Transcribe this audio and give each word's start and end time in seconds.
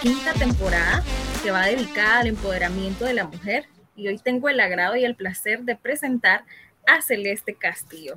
quinta 0.00 0.32
temporada 0.32 1.02
que 1.42 1.50
va 1.50 1.66
dedicada 1.66 2.20
al 2.20 2.28
empoderamiento 2.28 3.04
de 3.04 3.14
la 3.14 3.24
mujer 3.24 3.66
y 3.96 4.06
hoy 4.06 4.18
tengo 4.18 4.48
el 4.48 4.60
agrado 4.60 4.94
y 4.94 5.04
el 5.04 5.16
placer 5.16 5.62
de 5.62 5.74
presentar 5.74 6.44
a 6.86 7.02
Celeste 7.02 7.54
Castillo. 7.54 8.14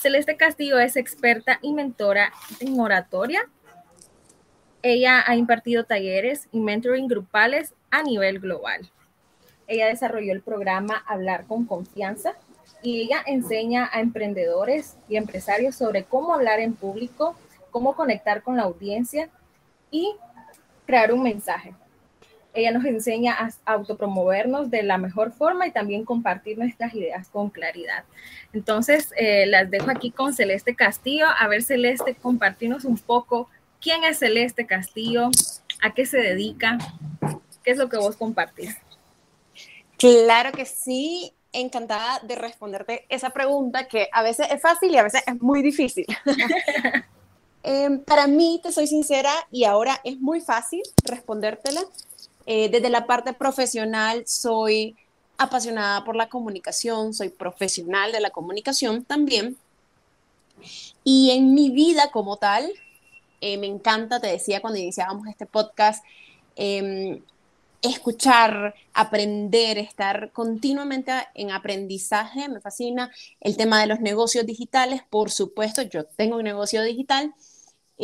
Celeste 0.00 0.36
Castillo 0.36 0.78
es 0.78 0.96
experta 0.96 1.58
y 1.62 1.72
mentora 1.72 2.32
en 2.60 2.78
oratoria. 2.78 3.48
Ella 4.82 5.24
ha 5.26 5.34
impartido 5.34 5.84
talleres 5.84 6.48
y 6.52 6.60
mentoring 6.60 7.08
grupales 7.08 7.74
a 7.90 8.04
nivel 8.04 8.38
global. 8.38 8.88
Ella 9.66 9.86
desarrolló 9.86 10.32
el 10.32 10.42
programa 10.42 11.02
Hablar 11.08 11.46
con 11.46 11.66
Confianza 11.66 12.34
y 12.84 13.02
ella 13.02 13.20
enseña 13.26 13.90
a 13.92 14.00
emprendedores 14.00 14.96
y 15.08 15.16
empresarios 15.16 15.74
sobre 15.74 16.04
cómo 16.04 16.34
hablar 16.34 16.60
en 16.60 16.74
público, 16.74 17.34
cómo 17.72 17.96
conectar 17.96 18.42
con 18.44 18.56
la 18.56 18.62
audiencia 18.62 19.28
y 19.90 20.14
crear 20.86 21.12
un 21.12 21.22
mensaje. 21.22 21.74
Ella 22.54 22.70
nos 22.70 22.84
enseña 22.84 23.34
a 23.34 23.72
autopromovernos 23.72 24.70
de 24.70 24.82
la 24.82 24.98
mejor 24.98 25.32
forma 25.32 25.66
y 25.66 25.70
también 25.70 26.04
compartir 26.04 26.58
nuestras 26.58 26.92
ideas 26.94 27.28
con 27.28 27.48
claridad. 27.48 28.04
Entonces, 28.52 29.10
eh, 29.16 29.46
las 29.46 29.70
dejo 29.70 29.90
aquí 29.90 30.10
con 30.10 30.34
Celeste 30.34 30.74
Castillo. 30.74 31.26
A 31.38 31.48
ver, 31.48 31.62
Celeste, 31.62 32.14
compartirnos 32.14 32.84
un 32.84 32.98
poco 32.98 33.48
quién 33.80 34.04
es 34.04 34.18
Celeste 34.18 34.66
Castillo, 34.66 35.30
a 35.80 35.94
qué 35.94 36.04
se 36.04 36.18
dedica, 36.18 36.76
qué 37.64 37.70
es 37.70 37.78
lo 37.78 37.88
que 37.88 37.96
vos 37.96 38.16
compartís. 38.16 38.76
Claro 39.96 40.52
que 40.52 40.66
sí, 40.66 41.32
encantada 41.52 42.20
de 42.22 42.34
responderte 42.34 43.06
esa 43.08 43.30
pregunta 43.30 43.88
que 43.88 44.08
a 44.12 44.22
veces 44.22 44.48
es 44.50 44.60
fácil 44.60 44.90
y 44.90 44.98
a 44.98 45.04
veces 45.04 45.22
es 45.26 45.40
muy 45.40 45.62
difícil. 45.62 46.06
Em, 47.62 48.00
para 48.00 48.26
mí, 48.26 48.60
te 48.62 48.72
soy 48.72 48.86
sincera, 48.86 49.32
y 49.50 49.64
ahora 49.64 50.00
es 50.04 50.20
muy 50.20 50.40
fácil 50.40 50.82
respondértela. 51.04 51.82
Eh, 52.46 52.68
desde 52.68 52.90
la 52.90 53.06
parte 53.06 53.32
profesional, 53.32 54.24
soy 54.26 54.96
apasionada 55.38 56.04
por 56.04 56.16
la 56.16 56.28
comunicación, 56.28 57.14
soy 57.14 57.28
profesional 57.28 58.12
de 58.12 58.20
la 58.20 58.30
comunicación 58.30 59.04
también. 59.04 59.56
Y 61.04 61.30
en 61.30 61.54
mi 61.54 61.70
vida 61.70 62.10
como 62.10 62.36
tal, 62.36 62.70
eh, 63.40 63.58
me 63.58 63.66
encanta, 63.66 64.20
te 64.20 64.28
decía 64.28 64.60
cuando 64.60 64.78
iniciábamos 64.78 65.26
este 65.28 65.46
podcast, 65.46 66.04
em, 66.56 67.22
escuchar, 67.82 68.74
aprender, 68.94 69.78
estar 69.78 70.30
continuamente 70.32 71.12
en 71.34 71.50
aprendizaje, 71.50 72.48
me 72.48 72.60
fascina. 72.60 73.10
El 73.40 73.56
tema 73.56 73.80
de 73.80 73.88
los 73.88 74.00
negocios 74.00 74.46
digitales, 74.46 75.02
por 75.10 75.30
supuesto, 75.30 75.82
yo 75.82 76.04
tengo 76.04 76.36
un 76.36 76.44
negocio 76.44 76.82
digital. 76.82 77.34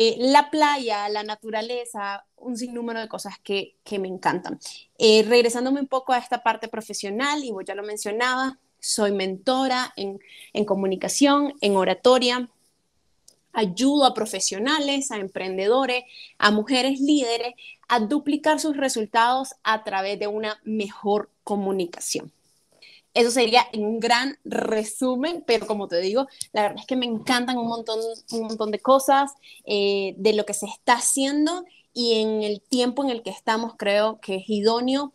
Eh, 0.01 0.15
la 0.17 0.49
playa, 0.49 1.09
la 1.09 1.23
naturaleza, 1.23 2.25
un 2.37 2.55
sinnúmero 2.55 3.01
de 3.01 3.09
cosas 3.09 3.37
que, 3.43 3.75
me 3.99 4.07
encantan. 4.07 4.57
Eh, 4.97 5.25
regresándome 5.27 5.81
un 5.81 5.87
poco 5.87 6.13
a 6.13 6.17
esta 6.17 6.41
parte 6.41 6.69
profesional, 6.69 7.43
y 7.43 7.51
ya 7.67 7.75
lo 7.75 7.83
mencionaba, 7.83 8.57
soy 8.79 9.11
mentora 9.11 9.91
en, 9.97 10.21
en 10.53 10.63
comunicación, 10.63 11.53
en 11.59 11.75
oratoria, 11.75 12.49
ayudo 13.51 14.05
a 14.05 14.13
profesionales, 14.13 15.11
a 15.11 15.17
emprendedores, 15.17 16.05
a 16.37 16.49
mujeres 16.49 17.01
líderes 17.01 17.55
a 17.89 17.99
duplicar 17.99 18.61
sus 18.61 18.77
resultados 18.77 19.55
a 19.63 19.83
través 19.83 20.17
de 20.17 20.27
una 20.27 20.61
mejor 20.63 21.29
comunicación. 21.43 22.31
Eso 23.19 23.31
sería 23.31 23.67
un 23.73 23.99
gran 23.99 24.39
resumen, 24.45 25.43
pero 25.45 25.67
como 25.67 25.89
te 25.89 25.99
digo, 25.99 26.29
la 26.53 26.61
verdad 26.61 26.79
es 26.79 26.85
que 26.85 26.95
me 26.95 27.05
encantan 27.05 27.57
un 27.57 27.67
montón, 27.67 27.99
un 28.31 28.41
montón 28.43 28.71
de 28.71 28.79
cosas 28.79 29.33
eh, 29.65 30.13
de 30.15 30.31
lo 30.31 30.45
que 30.45 30.53
se 30.53 30.67
está 30.67 30.93
haciendo 30.93 31.65
y 31.91 32.21
en 32.21 32.43
el 32.43 32.61
tiempo 32.61 33.03
en 33.03 33.09
el 33.09 33.21
que 33.21 33.29
estamos 33.29 33.73
creo 33.77 34.21
que 34.21 34.37
es 34.37 34.43
idóneo 34.47 35.11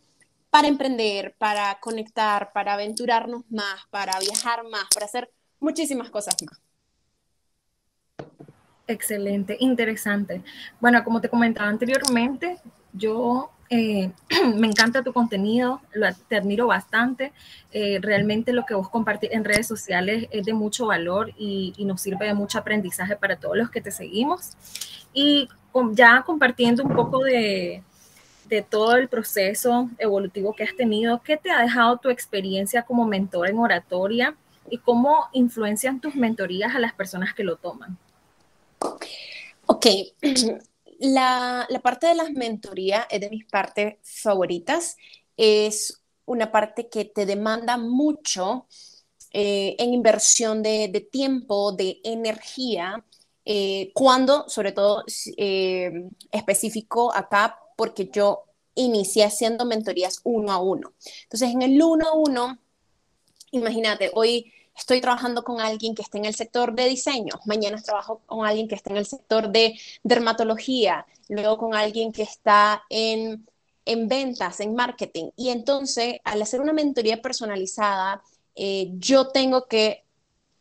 para 0.51 0.67
emprender, 0.67 1.33
para 1.39 1.79
conectar, 1.79 2.51
para 2.53 2.73
aventurarnos 2.73 3.41
más, 3.49 3.87
para 3.89 4.19
viajar 4.19 4.63
más, 4.69 4.85
para 4.93 5.07
hacer 5.07 5.31
muchísimas 5.59 6.11
cosas 6.11 6.35
más. 6.45 6.61
Excelente, 8.85 9.57
interesante. 9.59 10.43
Bueno, 10.79 11.03
como 11.03 11.21
te 11.21 11.29
comentaba 11.29 11.69
anteriormente, 11.69 12.59
yo 12.93 13.49
eh, 13.69 14.11
me 14.55 14.67
encanta 14.67 15.03
tu 15.03 15.13
contenido, 15.13 15.81
te 16.27 16.35
admiro 16.35 16.67
bastante. 16.67 17.33
Eh, 17.71 17.99
realmente 18.01 18.53
lo 18.53 18.65
que 18.65 18.73
vos 18.73 18.89
compartís 18.89 19.31
en 19.31 19.43
redes 19.43 19.67
sociales 19.67 20.27
es 20.31 20.45
de 20.45 20.53
mucho 20.53 20.87
valor 20.87 21.31
y, 21.37 21.73
nos 21.79 22.01
sirve 22.01 22.27
de 22.27 22.33
mucho 22.33 22.57
aprendizaje 22.57 23.15
para 23.15 23.37
todos 23.37 23.57
los 23.57 23.69
que 23.69 23.81
te 23.81 23.91
seguimos. 23.91 24.51
Y 25.13 25.47
ya 25.91 26.23
compartiendo 26.25 26.83
un 26.83 26.95
poco 26.95 27.23
de, 27.23 27.83
de 28.47 28.61
todo 28.61 28.95
el 28.95 29.07
proceso 29.07 29.89
evolutivo 29.97 30.53
que 30.53 30.63
has 30.63 30.75
tenido, 30.75 31.21
¿qué 31.21 31.37
te 31.37 31.51
ha 31.51 31.61
dejado 31.61 31.97
tu 31.97 32.09
experiencia 32.09 32.83
como 32.83 33.05
mentor 33.05 33.49
en 33.49 33.59
oratoria 33.59 34.35
y 34.69 34.77
cómo 34.77 35.27
influencian 35.33 35.99
tus 35.99 36.15
mentorías 36.15 36.75
a 36.75 36.79
las 36.79 36.93
personas 36.93 37.33
que 37.33 37.43
lo 37.43 37.57
toman? 37.57 37.97
Ok, 39.67 39.85
la, 40.99 41.67
parte 41.83 42.07
de 42.07 42.15
las 42.15 42.31
mentorías 42.31 43.05
es 43.09 43.21
de 43.21 43.29
mis 43.29 43.45
partes 43.45 43.95
favoritas. 44.03 44.97
Es 45.37 46.01
una 46.25 46.51
parte 46.51 46.89
que 46.89 47.05
te 47.05 47.25
demanda 47.25 47.77
mucho 47.77 48.67
eh, 49.31 49.75
en 49.79 49.93
inversión 49.93 50.63
de, 50.63 51.07
tiempo, 51.11 51.71
de 51.73 51.99
energía, 52.03 53.03
eh, 53.43 53.91
cuando, 53.93 54.47
sobre 54.49 54.71
todo 54.71 55.03
eh, 55.37 56.09
específico 56.31 57.13
acá, 57.13 57.59
porque 57.77 58.09
yo 58.11 58.45
inicié 58.75 59.23
haciendo 59.25 59.65
mentorías 59.65 60.21
uno 60.23 60.51
a 60.51 60.57
uno. 60.61 60.93
Entonces, 61.23 61.49
en 61.49 61.61
el 61.61 61.81
uno 61.81 62.07
a 62.07 62.13
uno, 62.13 62.59
imagínate, 63.51 64.11
hoy 64.13 64.51
estoy 64.75 65.01
trabajando 65.01 65.43
con 65.43 65.61
alguien 65.61 65.95
que 65.95 66.01
está 66.01 66.17
en 66.17 66.25
el 66.25 66.35
sector 66.35 66.73
de 66.75 66.85
diseño, 66.85 67.39
mañana 67.45 67.81
trabajo 67.81 68.21
con 68.25 68.45
alguien 68.45 68.67
que 68.67 68.75
está 68.75 68.91
en 68.91 68.97
el 68.97 69.05
sector 69.05 69.49
de 69.49 69.79
dermatología, 70.03 71.05
luego 71.29 71.57
con 71.57 71.75
alguien 71.75 72.11
que 72.11 72.23
está 72.23 72.83
en, 72.89 73.45
ventas, 73.85 74.59
en 74.59 74.75
marketing. 74.75 75.29
Y 75.35 75.49
entonces, 75.49 76.19
al 76.23 76.41
hacer 76.41 76.61
una 76.61 76.73
mentoría 76.73 77.21
personalizada, 77.21 78.21
eh, 78.55 78.89
yo 78.93 79.29
tengo 79.29 79.65
que 79.67 80.03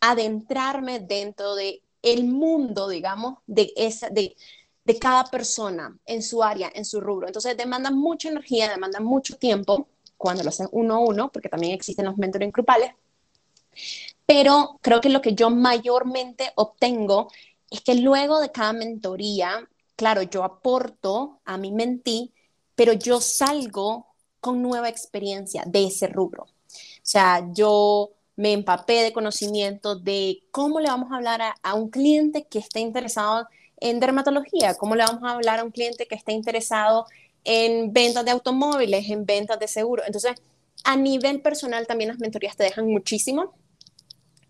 adentrarme 0.00 1.00
dentro 1.00 1.54
de 1.54 1.82
el 2.02 2.24
mundo, 2.24 2.88
digamos, 2.88 3.38
de, 3.46 3.72
esa, 3.76 4.10
de, 4.10 4.36
de 4.84 4.98
cada 4.98 5.24
persona 5.24 5.96
en 6.06 6.22
su 6.22 6.42
área, 6.42 6.70
en 6.74 6.84
su 6.84 7.00
rubro. 7.00 7.26
Entonces, 7.26 7.56
demanda 7.56 7.90
mucha 7.90 8.28
energía, 8.28 8.68
demanda 8.68 9.00
mucho 9.00 9.36
tiempo 9.36 9.88
cuando 10.16 10.42
lo 10.42 10.50
hacen 10.50 10.68
uno 10.72 10.94
a 10.94 10.98
uno, 10.98 11.32
porque 11.32 11.48
también 11.48 11.72
existen 11.72 12.04
los 12.04 12.16
mentores 12.18 12.52
grupales, 12.52 12.92
pero 14.34 14.80
creo 14.82 15.00
que 15.00 15.10
lo 15.10 15.22
que 15.22 15.36
yo 15.36 15.48
mayormente 15.48 16.50
obtengo 16.56 17.30
es 17.70 17.82
que 17.82 17.94
luego 17.94 18.40
de 18.40 18.50
cada 18.50 18.72
mentoría, 18.72 19.68
claro, 19.94 20.22
yo 20.22 20.42
aporto 20.42 21.40
a 21.44 21.56
mi 21.56 21.70
mentí, 21.70 22.34
pero 22.74 22.94
yo 22.94 23.20
salgo 23.20 24.08
con 24.40 24.60
nueva 24.60 24.88
experiencia 24.88 25.62
de 25.66 25.86
ese 25.86 26.08
rubro. 26.08 26.42
O 26.42 26.48
sea, 27.00 27.46
yo 27.52 28.10
me 28.34 28.52
empapé 28.52 29.04
de 29.04 29.12
conocimiento 29.12 29.94
de 29.94 30.42
cómo 30.50 30.80
le 30.80 30.88
vamos 30.88 31.12
a 31.12 31.16
hablar 31.16 31.40
a, 31.62 31.74
un 31.74 31.88
cliente 31.88 32.48
que 32.48 32.58
esté 32.58 32.80
interesado 32.80 33.46
en 33.78 34.00
dermatología, 34.00 34.74
cómo 34.74 34.96
le 34.96 35.04
vamos 35.04 35.22
a 35.22 35.34
hablar 35.34 35.60
a 35.60 35.64
un 35.64 35.70
cliente 35.70 36.08
que 36.08 36.16
esté 36.16 36.32
interesado 36.32 37.06
en 37.44 37.92
ventas 37.92 38.24
de 38.24 38.32
automóviles, 38.32 39.08
en 39.10 39.26
ventas 39.26 39.60
de 39.60 39.68
seguro. 39.68 40.02
Entonces, 40.04 40.32
a 40.82 40.96
nivel 40.96 41.40
personal 41.40 41.86
también 41.86 42.08
las 42.08 42.18
mentorías 42.18 42.56
te 42.56 42.64
dejan 42.64 42.88
muchísimo 42.88 43.54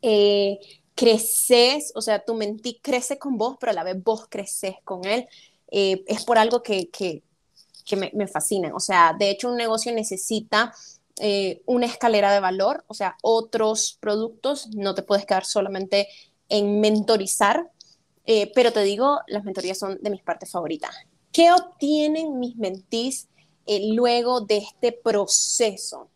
eh, 0.06 0.58
creces, 0.94 1.90
o 1.94 2.02
sea, 2.02 2.22
tu 2.22 2.34
mentí 2.34 2.78
crece 2.82 3.18
con 3.18 3.38
vos, 3.38 3.56
pero 3.58 3.70
a 3.70 3.74
la 3.74 3.84
vez 3.84 3.96
vos 4.04 4.26
creces 4.28 4.76
con 4.84 5.06
él, 5.06 5.26
eh, 5.70 6.04
es 6.06 6.26
por 6.26 6.36
algo 6.36 6.62
que, 6.62 6.90
que, 6.90 7.22
me, 7.96 8.28
fascina. 8.28 8.70
O 8.74 8.80
sea, 8.80 9.16
de 9.18 9.30
hecho, 9.30 9.48
un 9.48 9.56
negocio 9.56 9.92
necesita 9.92 10.74
eh, 11.18 11.62
una 11.64 11.86
escalera 11.86 12.32
de 12.32 12.40
valor, 12.40 12.84
o 12.86 12.92
sea, 12.92 13.16
otros 13.22 13.96
productos, 13.98 14.68
no 14.74 14.94
te 14.94 15.02
puedes 15.02 15.24
quedar 15.24 15.46
solamente 15.46 16.08
en 16.50 16.80
mentorizar, 16.80 17.70
pero 18.54 18.72
te 18.72 18.82
digo, 18.82 19.20
las 19.26 19.44
mentorías 19.44 19.78
son 19.78 19.98
de 20.02 20.10
mis 20.10 20.22
partes 20.22 20.50
favoritas. 20.50 20.94
¿Qué 21.32 21.50
obtienen 21.50 22.38
mis 22.38 22.56
mentís 22.56 23.28
luego 23.66 24.42
de 24.42 24.58
este 24.58 24.92
proceso? 24.92 26.08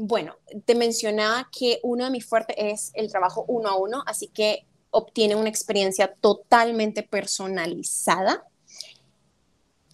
Bueno, 0.00 0.36
te 0.64 0.76
mencionaba 0.76 1.48
que 1.50 1.80
uno 1.82 2.04
de 2.04 2.10
mis 2.12 2.24
fuertes 2.24 2.54
es 2.56 2.90
el 2.94 3.10
trabajo 3.10 3.44
uno 3.48 3.68
a 3.68 3.76
uno, 3.76 4.04
así 4.06 4.28
que 4.28 4.64
obtiene 4.92 5.34
una 5.34 5.48
experiencia 5.48 6.14
totalmente 6.20 7.02
personalizada 7.02 8.46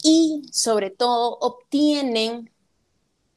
y 0.03 0.43
sobre 0.53 0.91
todo 0.91 1.39
obtienen 1.41 2.51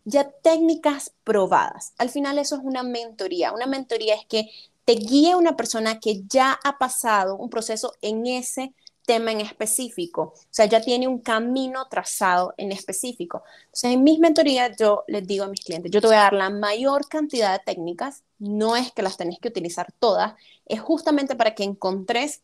ya 0.03 0.29
técnicas 0.29 1.13
probadas. 1.23 1.93
Al 1.97 2.09
final 2.09 2.37
eso 2.37 2.57
es 2.57 2.61
una 2.65 2.83
mentoría. 2.83 3.53
Una 3.53 3.65
mentoría 3.65 4.15
es 4.15 4.25
que 4.25 4.49
te 4.83 4.95
guíe 4.95 5.35
una 5.35 5.55
persona 5.55 6.01
que 6.01 6.23
ya 6.27 6.59
ha 6.65 6.77
pasado 6.77 7.37
un 7.37 7.49
proceso 7.49 7.93
en 8.01 8.27
ese 8.27 8.73
tema 9.07 9.31
en 9.31 9.39
específico, 9.41 10.33
o 10.35 10.47
sea, 10.51 10.65
ya 10.65 10.81
tiene 10.81 11.07
un 11.07 11.19
camino 11.19 11.87
trazado 11.89 12.53
en 12.57 12.73
específico. 12.73 13.43
Entonces, 13.67 13.93
en 13.93 14.03
mis 14.03 14.19
mentorías 14.19 14.75
yo 14.77 15.05
les 15.07 15.25
digo 15.25 15.45
a 15.45 15.47
mis 15.47 15.61
clientes, 15.61 15.89
yo 15.91 16.01
te 16.01 16.07
voy 16.07 16.17
a 16.17 16.23
dar 16.23 16.33
la 16.33 16.49
mayor 16.49 17.07
cantidad 17.07 17.53
de 17.53 17.63
técnicas, 17.65 18.23
no 18.37 18.75
es 18.75 18.91
que 18.91 19.01
las 19.01 19.15
tenés 19.17 19.39
que 19.39 19.47
utilizar 19.47 19.93
todas, 19.97 20.33
es 20.65 20.81
justamente 20.81 21.35
para 21.37 21.55
que 21.55 21.63
encontres 21.63 22.43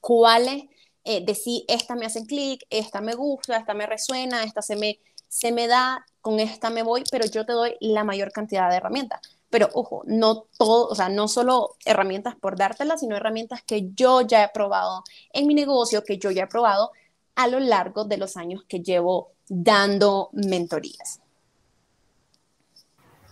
cuáles 0.00 0.64
eh, 1.02 1.24
de 1.24 1.34
si 1.34 1.64
esta 1.66 1.96
me 1.96 2.06
hacen 2.06 2.26
clic, 2.26 2.64
esta 2.70 3.00
me 3.00 3.14
gusta, 3.14 3.56
esta 3.56 3.74
me 3.74 3.86
resuena, 3.86 4.44
esta 4.44 4.62
se 4.62 4.76
me, 4.76 5.00
se 5.28 5.50
me 5.50 5.66
da, 5.66 6.06
con 6.20 6.38
esta 6.38 6.70
me 6.70 6.84
voy, 6.84 7.02
pero 7.10 7.26
yo 7.26 7.44
te 7.44 7.52
doy 7.52 7.76
la 7.80 8.04
mayor 8.04 8.30
cantidad 8.30 8.70
de 8.70 8.76
herramientas. 8.76 9.20
Pero 9.54 9.70
ojo, 9.72 10.02
no 10.06 10.48
todo, 10.58 10.88
o 10.88 10.96
sea, 10.96 11.08
no 11.08 11.28
solo 11.28 11.76
herramientas 11.84 12.34
por 12.34 12.56
dártelas, 12.56 12.98
sino 12.98 13.14
herramientas 13.14 13.62
que 13.62 13.92
yo 13.94 14.20
ya 14.20 14.42
he 14.42 14.48
probado 14.48 15.04
en 15.32 15.46
mi 15.46 15.54
negocio, 15.54 16.02
que 16.02 16.18
yo 16.18 16.32
ya 16.32 16.42
he 16.42 16.46
probado 16.48 16.90
a 17.36 17.46
lo 17.46 17.60
largo 17.60 18.04
de 18.04 18.16
los 18.16 18.36
años 18.36 18.64
que 18.68 18.80
llevo 18.80 19.34
dando 19.48 20.30
mentorías. 20.32 21.20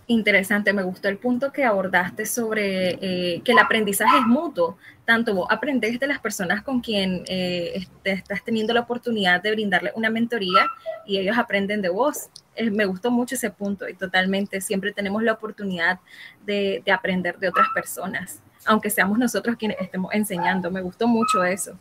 Interesante, 0.08 0.72
me 0.72 0.82
gustó 0.82 1.08
el 1.08 1.18
punto 1.18 1.52
que 1.52 1.64
abordaste 1.64 2.26
sobre 2.26 2.98
eh, 3.00 3.40
que 3.44 3.52
el 3.52 3.58
aprendizaje 3.58 4.18
es 4.18 4.26
mutuo. 4.26 4.76
Tanto 5.04 5.34
vos 5.34 5.46
aprendes 5.48 5.98
de 6.00 6.06
las 6.08 6.18
personas 6.18 6.62
con 6.62 6.80
quien 6.80 7.22
eh, 7.28 7.86
estás 8.02 8.42
teniendo 8.42 8.74
la 8.74 8.80
oportunidad 8.80 9.40
de 9.40 9.52
brindarle 9.52 9.92
una 9.94 10.10
mentoría 10.10 10.68
y 11.06 11.18
ellos 11.18 11.38
aprenden 11.38 11.82
de 11.82 11.88
vos. 11.88 12.28
Eh, 12.56 12.70
me 12.70 12.84
gustó 12.84 13.12
mucho 13.12 13.36
ese 13.36 13.50
punto 13.50 13.88
y 13.88 13.94
totalmente 13.94 14.60
siempre 14.60 14.92
tenemos 14.92 15.22
la 15.22 15.34
oportunidad 15.34 16.00
de, 16.44 16.82
aprender 16.92 17.38
de 17.38 17.48
otras 17.48 17.68
personas, 17.72 18.42
aunque 18.66 18.90
seamos 18.90 19.18
nosotros 19.18 19.56
quienes 19.56 19.80
estemos 19.80 20.12
enseñando. 20.12 20.70
Me 20.70 20.82
gustó 20.82 21.06
mucho 21.06 21.44
eso. 21.44 21.78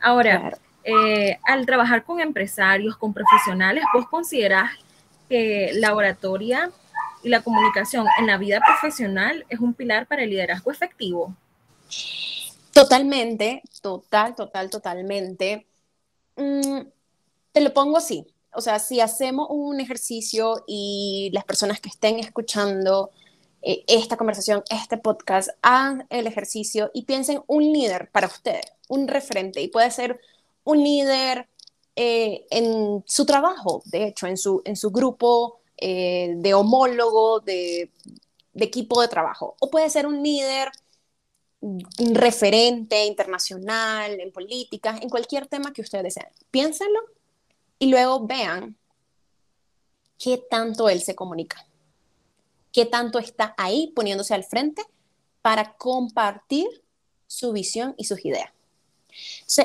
Ahora, 0.00 0.52
al 1.44 1.66
trabajar 1.66 2.04
con 2.04 2.20
empresarios, 2.20 2.96
con 2.96 3.12
profesionales, 3.12 3.82
¿vos 3.92 4.06
considerás 4.06 4.70
que 5.28 5.72
la 5.74 5.94
oratoria 5.94 6.70
y 7.26 7.28
la 7.28 7.42
comunicación 7.42 8.06
en 8.20 8.28
la 8.28 8.38
vida 8.38 8.60
profesional 8.64 9.44
es 9.48 9.58
un 9.58 9.74
pilar 9.74 10.06
para 10.06 10.22
el 10.22 10.30
liderazgo 10.30 10.70
efectivo. 10.70 11.34
Totalmente, 12.72 13.62
total, 13.82 14.36
total, 14.36 14.70
totalmente. 14.70 15.66
Mm, 16.36 16.82
te 17.50 17.60
lo 17.60 17.74
pongo 17.74 17.96
así. 17.96 18.24
O 18.52 18.60
sea, 18.60 18.78
si 18.78 19.00
hacemos 19.00 19.48
un 19.50 19.80
ejercicio 19.80 20.62
y 20.68 21.30
las 21.32 21.42
personas 21.44 21.80
que 21.80 21.88
estén 21.88 22.20
escuchando 22.20 23.10
eh, 23.60 23.82
esta 23.88 24.16
conversación, 24.16 24.62
este 24.70 24.96
podcast, 24.96 25.48
hagan 25.62 26.06
el 26.10 26.28
ejercicio 26.28 26.92
y 26.94 27.06
piensen 27.06 27.42
un 27.48 27.64
líder 27.72 28.08
para 28.12 28.28
ustedes, 28.28 28.66
un 28.86 29.08
referente. 29.08 29.60
Y 29.60 29.66
puede 29.66 29.90
ser 29.90 30.20
un 30.62 30.84
líder 30.84 31.48
eh, 31.96 32.46
en 32.50 33.02
su 33.04 33.26
trabajo, 33.26 33.82
de 33.86 34.04
hecho, 34.04 34.28
en 34.28 34.36
su, 34.36 34.62
en 34.64 34.76
su 34.76 34.92
grupo 34.92 35.58
eh, 35.78 36.34
de 36.36 36.54
homólogo, 36.54 37.40
de, 37.40 37.90
equipo 38.54 39.00
de 39.00 39.08
trabajo. 39.08 39.56
O 39.60 39.70
puede 39.70 39.90
ser 39.90 40.06
un 40.06 40.22
líder 40.22 40.70
un 41.60 42.14
referente 42.14 43.06
internacional, 43.06 44.20
en 44.20 44.30
política, 44.30 44.98
en 45.00 45.08
cualquier 45.08 45.46
tema 45.46 45.72
que 45.72 45.80
ustedes 45.80 46.14
deseen. 46.14 46.28
Piénsenlo 46.50 47.00
y 47.78 47.88
luego 47.88 48.26
vean 48.26 48.76
qué 50.18 50.38
tanto 50.38 50.88
él 50.88 51.02
se 51.02 51.14
comunica, 51.14 51.66
qué 52.72 52.84
tanto 52.84 53.18
está 53.18 53.54
ahí 53.56 53.92
poniéndose 53.96 54.34
al 54.34 54.44
frente 54.44 54.82
para 55.42 55.76
compartir 55.76 56.66
su 57.26 57.52
visión 57.52 57.94
y 57.96 58.04
sus 58.04 58.24
ideas. 58.24 58.50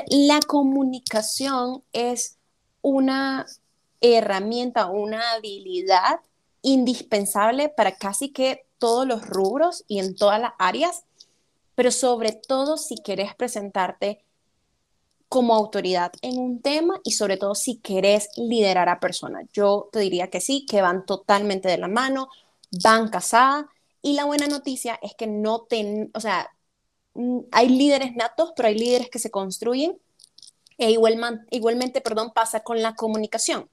la 0.08 0.40
comunicación 0.40 1.84
es 1.92 2.38
una 2.80 3.46
herramienta, 4.02 4.86
una 4.86 5.32
habilidad 5.32 6.20
indispensable 6.60 7.68
para 7.68 7.96
casi 7.96 8.30
que 8.30 8.66
todos 8.78 9.06
los 9.06 9.26
rubros 9.26 9.84
y 9.88 10.00
en 10.00 10.16
todas 10.16 10.40
las 10.40 10.52
áreas, 10.58 11.04
pero 11.74 11.90
sobre 11.90 12.32
todo 12.32 12.76
si 12.76 12.96
querés 12.96 13.34
presentarte 13.34 14.24
como 15.28 15.54
autoridad 15.54 16.12
en 16.20 16.38
un 16.38 16.60
tema 16.60 17.00
y 17.04 17.12
sobre 17.12 17.38
todo 17.38 17.54
si 17.54 17.78
querés 17.78 18.28
liderar 18.36 18.88
a 18.90 19.00
personas. 19.00 19.46
Yo 19.52 19.88
te 19.90 20.00
diría 20.00 20.28
que 20.28 20.40
sí, 20.40 20.66
que 20.66 20.82
van 20.82 21.06
totalmente 21.06 21.68
de 21.68 21.78
la 21.78 21.88
mano, 21.88 22.28
van 22.82 23.08
casadas 23.08 23.64
y 24.02 24.14
la 24.14 24.24
buena 24.26 24.46
noticia 24.46 24.98
es 25.00 25.14
que 25.14 25.26
no 25.26 25.62
ten, 25.62 26.10
o 26.12 26.20
sea, 26.20 26.50
mm, 27.14 27.40
hay 27.52 27.68
líderes 27.70 28.14
natos, 28.14 28.52
pero 28.54 28.68
hay 28.68 28.78
líderes 28.78 29.08
que 29.10 29.18
se 29.18 29.30
construyen 29.30 29.98
e 30.76 30.90
igualmente, 30.90 32.00
perdón, 32.00 32.32
pasa 32.34 32.60
con 32.60 32.82
la 32.82 32.94
comunicación. 32.94 33.70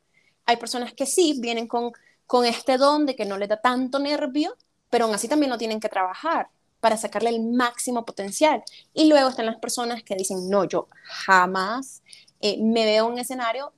Hay 0.49 0.57
personas 0.57 0.95
que 0.95 1.05
sí 1.05 1.37
vienen 1.39 1.67
con, 1.67 1.91
con 2.25 2.43
este 2.43 2.79
don 2.79 3.05
de 3.05 3.15
que 3.15 3.23
no 3.23 3.37
les 3.37 3.49
da 3.49 3.61
tanto 3.61 3.99
nervio, 3.99 4.55
pero 4.89 5.05
aún 5.05 5.13
así 5.13 5.27
también 5.27 5.51
lo 5.51 5.59
tienen 5.59 5.79
que 5.79 5.89
trabajar 5.89 6.49
para 6.79 6.97
sacarle 6.97 7.29
el 7.29 7.41
máximo 7.41 8.03
potencial. 8.03 8.63
Y 8.95 9.07
luego 9.09 9.29
están 9.29 9.45
las 9.45 9.57
personas 9.57 10.01
que 10.01 10.15
dicen, 10.15 10.49
no, 10.49 10.63
yo 10.63 10.87
jamás 11.03 12.01
eh, 12.41 12.57
me 12.59 12.83
veo 12.83 13.05
un 13.05 13.19
escenario 13.19 13.73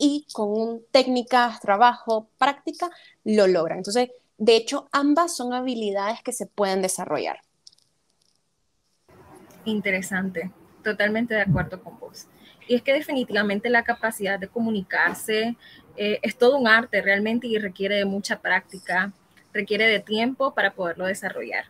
y 0.00 0.26
con 0.32 0.48
un 0.48 0.84
técnica, 0.90 1.56
trabajo, 1.62 2.28
práctica, 2.38 2.90
lo 3.22 3.46
logran. 3.46 3.78
Entonces, 3.78 4.10
de 4.36 4.56
hecho, 4.56 4.88
ambas 4.90 5.36
son 5.36 5.54
habilidades 5.54 6.24
que 6.24 6.32
se 6.32 6.46
pueden 6.46 6.82
desarrollar. 6.82 7.38
Interesante, 9.64 10.50
totalmente 10.82 11.34
de 11.34 11.42
acuerdo 11.42 11.80
con 11.80 12.00
vos. 12.00 12.26
Y 12.66 12.74
es 12.74 12.82
que 12.82 12.92
definitivamente 12.92 13.70
la 13.70 13.84
capacidad 13.84 14.38
de 14.38 14.48
comunicarse 14.48 15.56
eh, 15.96 16.18
es 16.22 16.36
todo 16.36 16.58
un 16.58 16.68
arte 16.68 17.00
realmente 17.00 17.46
y 17.46 17.58
requiere 17.58 17.96
de 17.96 18.04
mucha 18.04 18.40
práctica, 18.40 19.12
requiere 19.52 19.86
de 19.86 20.00
tiempo 20.00 20.52
para 20.52 20.72
poderlo 20.72 21.06
desarrollar. 21.06 21.66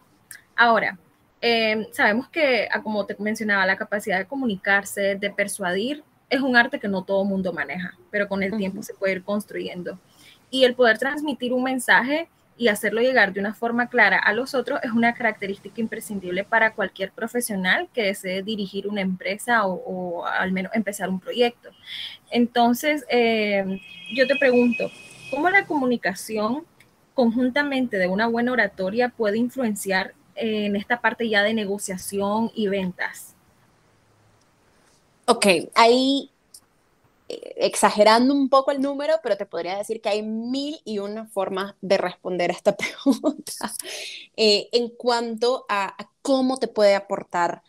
Ahora, 0.56 0.98
em, 1.40 1.86
sabemos 1.92 2.28
que, 2.28 2.68
ah, 2.72 2.82
como 2.82 3.04
te 3.06 3.14
mencionaba, 3.18 3.66
la 3.66 3.76
capacidad 3.76 4.18
de 4.18 4.26
comunicarse, 4.26 5.16
de 5.16 5.30
persuadir, 5.30 6.02
es 6.28 6.40
un 6.40 6.56
arte 6.56 6.80
que 6.80 6.88
no 6.88 7.04
todo 7.04 7.24
mundo 7.24 7.52
maneja, 7.52 7.96
pero 8.10 8.28
con 8.28 8.42
el 8.42 8.56
tiempo 8.56 8.82
se 8.82 8.94
puede 8.94 9.14
ir 9.14 9.22
construyendo. 9.22 9.98
Y 10.50 10.64
el 10.64 10.74
poder 10.74 10.98
transmitir 10.98 11.52
un 11.52 11.62
mensaje 11.62 12.28
y 12.58 12.68
hacerlo 12.68 13.00
llegar 13.00 13.32
de 13.32 13.40
una 13.40 13.54
forma 13.54 13.88
clara 13.88 14.18
a 14.18 14.32
los 14.32 14.54
otros 14.54 14.80
es 14.82 14.90
una 14.90 15.14
característica 15.14 15.80
imprescindible 15.80 16.44
para 16.44 16.72
cualquier 16.72 17.12
profesional 17.12 17.88
que 17.92 18.04
desee 18.04 18.42
dirigir 18.42 18.88
una 18.88 19.02
empresa 19.02 19.66
o, 19.66 20.24
al 20.26 20.52
menos 20.52 20.72
empezar 20.74 21.08
un 21.08 21.20
proyecto. 21.20 21.70
Entonces, 22.30 23.04
eh, 23.10 23.80
yo 24.14 24.26
te 24.26 24.36
pregunto, 24.36 24.90
¿cómo 25.30 25.50
la 25.50 25.66
comunicación 25.66 26.64
conjuntamente 27.14 27.98
de 27.98 28.08
una 28.08 28.26
buena 28.26 28.52
oratoria 28.52 29.10
puede 29.10 29.38
influenciar 29.38 30.14
en 30.34 30.76
esta 30.76 31.00
parte 31.00 31.28
ya 31.28 31.42
de 31.42 31.54
negociación 31.54 32.50
y 32.54 32.68
ventas? 32.68 33.34
Ok, 35.26 35.46
ahí 35.74 36.30
exagerando 37.56 38.34
un 38.34 38.48
poco 38.48 38.70
el 38.70 38.80
número, 38.80 39.14
pero 39.22 39.36
te 39.36 39.46
podría 39.46 39.78
decir 39.78 40.00
que 40.00 40.10
hay 40.10 40.22
mil 40.22 40.80
y 40.84 40.98
una 40.98 41.26
formas 41.26 41.74
de 41.80 41.96
responder 41.96 42.50
a 42.50 42.54
esta 42.54 42.76
pregunta 42.76 43.72
eh, 44.36 44.68
en 44.72 44.90
cuanto 44.90 45.64
a, 45.68 45.96
cómo 46.22 46.58
te 46.58 46.68
puede 46.68 46.94
aportar 46.94 47.62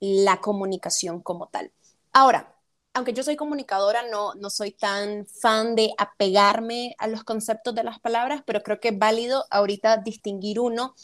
la 0.00 0.40
comunicación 0.40 1.20
como 1.20 1.48
tal. 1.48 1.72
Ahora, 2.12 2.54
aunque 2.94 3.14
yo 3.14 3.22
soy 3.22 3.36
comunicadora, 3.36 4.02
no, 4.10 4.34
no 4.34 4.50
soy 4.50 4.72
tan 4.72 5.26
fan 5.26 5.74
de 5.74 5.92
apegarme 5.96 6.94
a 6.98 7.08
los 7.08 7.24
conceptos 7.24 7.74
de 7.74 7.84
las 7.84 7.98
palabras, 8.00 8.42
pero 8.46 8.62
creo 8.62 8.80
que 8.80 8.88
es 8.88 8.98
válido 8.98 9.46
ahorita 9.50 9.96
distinguir 9.96 10.60
uno, 10.60 10.94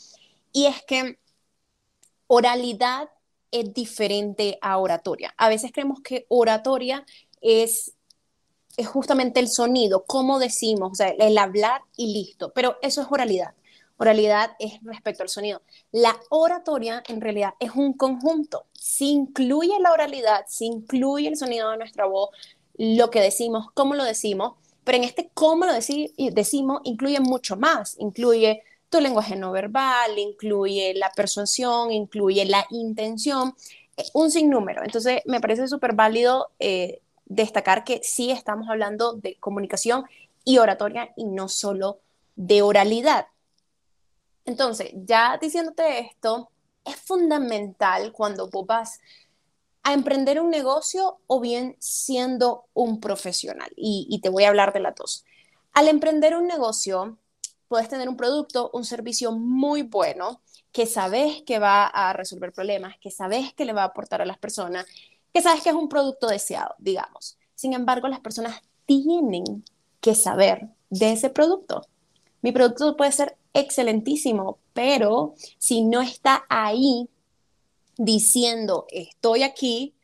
y 0.53 0.67
es 0.67 0.83
que 0.85 1.19
oralidad 2.27 3.09
es 3.51 3.73
diferente 3.73 4.59
a 4.61 4.77
oratoria. 4.79 5.35
A 5.39 5.49
veces 5.49 5.73
creemos 5.73 6.01
que 6.03 6.27
oratoria 6.29 7.07
es 7.41 7.95
es 8.79 8.87
justamente 8.87 9.41
el 9.41 9.49
sonido, 9.49 10.05
cómo 10.07 10.39
decimos, 10.39 10.93
o 10.93 10.95
sea, 10.95 11.09
el 11.09 11.37
hablar 11.37 11.83
y 11.97 12.13
listo, 12.13 12.53
pero 12.55 12.77
eso 12.81 13.03
es 13.03 13.09
oralidad. 13.11 13.53
Oralidad 13.99 14.53
es 14.61 14.79
respecto 14.85 15.25
al 15.25 15.29
sonido. 15.29 15.61
La 15.91 16.17
oratoria 16.31 17.03
en 17.09 17.21
realidad 17.21 17.55
es 17.59 17.73
un 17.75 17.93
conjunto. 17.95 18.67
Si 18.73 19.11
incluye 19.11 19.73
la 19.81 19.91
oralidad, 19.91 20.45
si 20.47 20.67
incluye 20.67 21.27
el 21.27 21.37
sonido 21.37 21.73
de 21.73 21.79
nuestra 21.79 22.07
voz, 22.07 22.31
lo 22.77 23.11
que 23.11 23.21
decimos, 23.21 23.67
cómo 23.75 23.97
lo 23.97 24.05
decimos, 24.05 24.55
pero 24.85 24.99
en 24.99 25.05
este 25.05 25.29
cómo 25.35 25.67
lo 25.67 25.73
decimos 25.73 26.81
incluye 26.85 27.19
mucho 27.19 27.57
más. 27.57 27.97
Incluye 27.99 28.63
tu 28.89 29.01
lenguaje 29.01 29.35
no 29.35 29.51
verbal, 29.51 30.17
incluye 30.17 30.95
la 30.95 31.11
persuasión, 31.11 31.91
incluye 31.91 32.45
la 32.45 32.65
intención, 32.71 33.57
eh, 33.97 34.05
un 34.15 34.31
sinnúmero. 34.31 34.85
Entonces, 34.85 35.23
me 35.27 35.41
parece 35.41 35.67
súper 35.67 35.95
válido 35.95 36.51
eh, 36.61 37.03
destacar 37.29 37.85
que 37.85 38.01
sí 38.03 38.31
estamos 38.31 38.69
hablando 38.69 39.13
de 39.13 39.37
comunicación 39.37 40.05
y 40.45 40.59
oratoria 40.59 41.13
y 41.17 41.25
no 41.25 41.49
solo 41.49 42.01
de 42.37 42.63
oralidad. 42.63 43.27
Entonces, 44.45 44.91
ya 44.95 45.37
diciéndote 45.39 46.01
esto, 46.01 46.51
es 46.85 46.97
fundamental 46.97 48.13
cuando 48.13 48.49
vos 48.49 48.67
vas 48.67 49.01
a 49.83 49.93
emprender 49.93 50.41
un 50.41 50.51
negocio 50.51 51.21
o 51.27 51.41
bien 51.41 51.77
siendo 51.79 52.67
un 52.75 53.01
profesional. 53.01 53.71
Y, 53.77 54.21
te 54.23 54.29
voy 54.29 54.45
a 54.45 54.49
hablar 54.49 54.73
de 54.73 54.81
las 54.81 54.95
dos. 54.95 55.25
Al 55.73 55.89
emprender 55.89 56.37
un 56.37 56.47
negocio, 56.47 57.19
puedes 57.69 57.89
tener 57.89 58.09
un 58.09 58.17
producto, 58.17 58.71
un 58.73 58.85
servicio 58.85 59.33
muy 59.33 59.83
bueno, 59.83 60.41
que 60.73 60.87
sabes 60.87 61.43
que 61.43 61.59
va 61.59 61.87
a 61.87 62.13
resolver 62.13 62.53
problemas, 62.53 62.97
que 63.01 63.11
sabes 63.11 63.53
que 63.55 63.65
le 63.65 63.73
va 63.73 63.83
a 63.83 63.87
aportar 63.87 64.23
a 64.23 64.27
las 64.27 64.39
personas, 64.39 64.87
que 65.33 65.43
sabes 65.43 65.63
que 65.63 65.71
es 65.71 65.75
un 65.75 65.89
producto 65.89 66.27
deseado, 66.29 66.75
digamos. 66.79 67.39
Sin 67.55 67.73
embargo, 67.73 68.09
las 68.09 68.21
personas 68.21 68.61
tienen 68.87 69.65
que 70.01 70.15
saber 70.15 70.69
de 70.91 71.13
ese 71.13 71.31
producto. 71.31 71.87
Mi 72.41 72.53
producto 72.53 72.97
puede 72.97 73.13
ser 73.13 73.37
excelentísimo, 73.53 74.59
pero 74.73 75.35
si 75.59 75.83
no 75.83 76.01
está 76.01 76.45
ahí 76.49 77.09
diciendo, 77.97 78.87
estoy 78.91 79.43
aquí, 79.43 79.95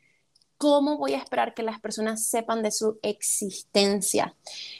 ¿cómo 0.57 0.97
voy 0.97 1.13
a 1.13 1.17
esperar 1.17 1.53
que 1.53 1.63
las 1.63 1.79
personas 1.79 2.25
sepan 2.25 2.61
de 2.61 2.71
su 2.71 2.99
existencia? 3.01 4.35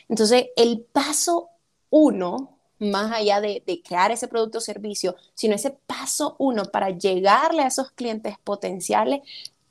Entonces, 0.09 0.47
el 0.55 0.81
paso 0.81 1.49
uno, 1.89 2.59
más 2.79 3.11
allá 3.13 3.39
de, 3.39 3.63
crear 3.85 4.11
ese 4.11 4.27
producto 4.27 4.57
o 4.57 4.61
servicio, 4.61 5.15
sino 5.33 5.55
ese 5.55 5.71
paso 5.71 6.35
uno 6.39 6.65
para 6.65 6.89
llegarle 6.89 7.61
a 7.61 7.67
esos 7.67 7.91
clientes 7.91 8.35
potenciales, 8.43 9.21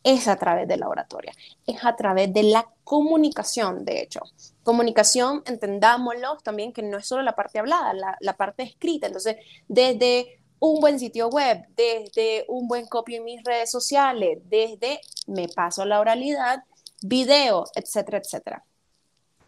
es 0.04 0.28
a 0.28 0.36
través 0.36 0.68
de 0.68 0.76
la 0.76 0.88
oratoria, 0.88 1.32
es 1.66 1.82
a 1.82 1.96
través 1.96 2.32
de 2.32 2.42
la 2.44 2.68
comunicación, 2.84 3.84
de 3.86 4.02
hecho. 4.02 4.20
Comunicación, 4.62 5.42
entendámoslo 5.46 6.36
también 6.44 6.72
que 6.72 6.82
no 6.82 6.98
es 6.98 7.06
solo 7.06 7.22
la 7.22 7.34
parte 7.34 7.58
hablada, 7.58 7.94
la, 8.20 8.36
parte 8.36 8.62
escrita. 8.62 9.06
Entonces, 9.06 9.36
desde 9.66 10.40
un 10.60 10.80
buen 10.80 11.00
sitio 11.00 11.28
web, 11.28 11.66
desde 11.74 12.44
un 12.48 12.68
buen 12.68 12.86
copy 12.86 13.16
en 13.16 13.24
mis 13.24 13.42
redes 13.42 13.70
sociales, 13.70 14.38
desde 14.44 15.00
me 15.26 15.48
paso 15.48 15.82
a 15.82 15.86
la 15.86 16.00
oralidad, 16.00 16.64
video, 17.02 17.64
etcétera, 17.74 18.18
etcétera. 18.18 18.64